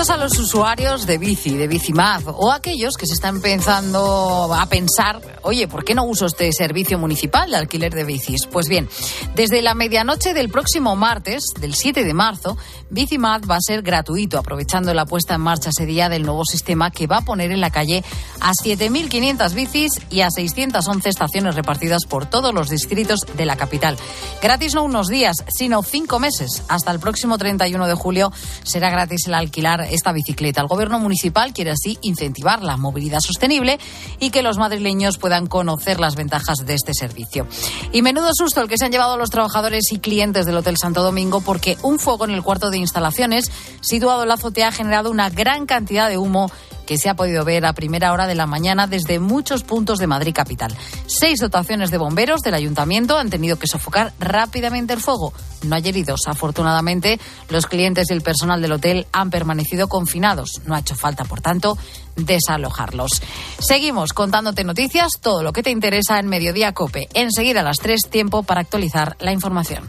[0.00, 5.20] A los usuarios de bici, de Bicimad, o aquellos que se están empezando a pensar,
[5.42, 8.46] oye, ¿por qué no uso este servicio municipal de alquiler de bicis?
[8.50, 8.88] Pues bien,
[9.34, 12.56] desde la medianoche del próximo martes, del 7 de marzo,
[12.88, 16.90] Bicimad va a ser gratuito, aprovechando la puesta en marcha ese día del nuevo sistema
[16.90, 18.02] que va a poner en la calle
[18.40, 23.98] a 7.500 bicis y a 611 estaciones repartidas por todos los distritos de la capital.
[24.42, 26.62] Gratis no unos días, sino cinco meses.
[26.68, 28.32] Hasta el próximo 31 de julio
[28.64, 30.60] será gratis el alquiler esta bicicleta.
[30.60, 33.78] El gobierno municipal quiere así incentivar la movilidad sostenible
[34.18, 37.46] y que los madrileños puedan conocer las ventajas de este servicio.
[37.92, 41.02] Y menudo susto el que se han llevado los trabajadores y clientes del Hotel Santo
[41.02, 45.10] Domingo porque un fuego en el cuarto de instalaciones situado en la azotea ha generado
[45.10, 46.50] una gran cantidad de humo
[46.90, 50.08] que se ha podido ver a primera hora de la mañana desde muchos puntos de
[50.08, 50.76] Madrid capital.
[51.06, 55.32] Seis dotaciones de bomberos del ayuntamiento han tenido que sofocar rápidamente el fuego.
[55.62, 56.22] No hay heridos.
[56.26, 60.62] Afortunadamente, los clientes y el personal del hotel han permanecido confinados.
[60.66, 61.78] No ha hecho falta, por tanto,
[62.16, 63.22] desalojarlos.
[63.60, 67.08] Seguimos contándote noticias, todo lo que te interesa en Mediodía Cope.
[67.14, 69.88] Enseguida a las 3, tiempo para actualizar la información.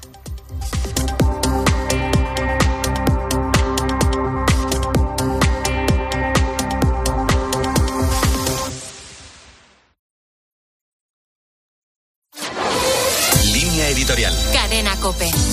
[15.11, 15.50] Cope.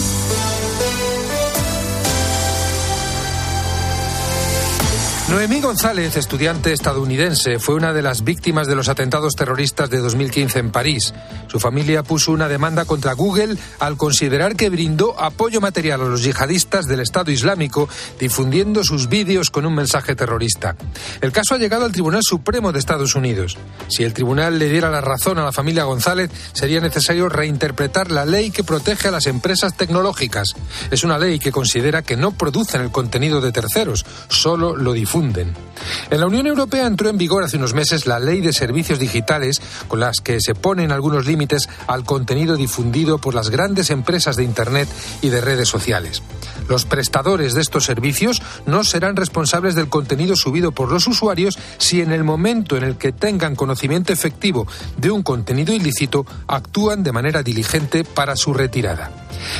[5.79, 10.72] González, estudiante estadounidense, fue una de las víctimas de los atentados terroristas de 2015 en
[10.72, 11.14] París.
[11.47, 16.24] Su familia puso una demanda contra Google al considerar que brindó apoyo material a los
[16.24, 20.74] yihadistas del Estado Islámico difundiendo sus vídeos con un mensaje terrorista.
[21.20, 23.57] El caso ha llegado al Tribunal Supremo de Estados Unidos.
[23.87, 28.24] Si el tribunal le diera la razón a la familia González, sería necesario reinterpretar la
[28.24, 30.55] ley que protege a las empresas tecnológicas.
[30.91, 35.68] Es una ley que considera que no producen el contenido de terceros, solo lo difunden.
[36.11, 39.61] En la Unión Europea entró en vigor hace unos meses la Ley de Servicios Digitales,
[39.89, 44.45] con las que se ponen algunos límites al contenido difundido por las grandes empresas de
[44.45, 44.89] Internet
[45.23, 46.23] y de redes sociales.
[46.69, 52.01] Los prestadores de estos servicios no serán responsables del contenido subido por los usuarios si
[52.01, 54.66] en el momento en el que tengan conocimiento efectivo
[54.97, 59.11] de un contenido ilícito actúan de manera diligente para su retirada.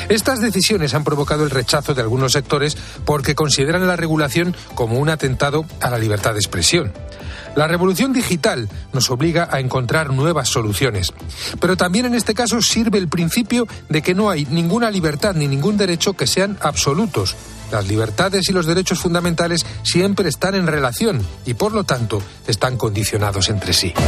[0.09, 5.09] Estas decisiones han provocado el rechazo de algunos sectores porque consideran la regulación como un
[5.09, 6.93] atentado la libertad de expresión.
[7.57, 11.13] La revolución digital nos obliga a encontrar nuevas soluciones.
[11.61, 15.49] Pero también en este caso sirve el principio de que no hay ninguna libertad ni
[15.49, 17.37] ningún derecho que sean absolutos.
[17.73, 22.77] Las libertades y los derechos fundamentales siempre están en relación y por lo tanto están
[22.77, 23.93] condicionados entre sí.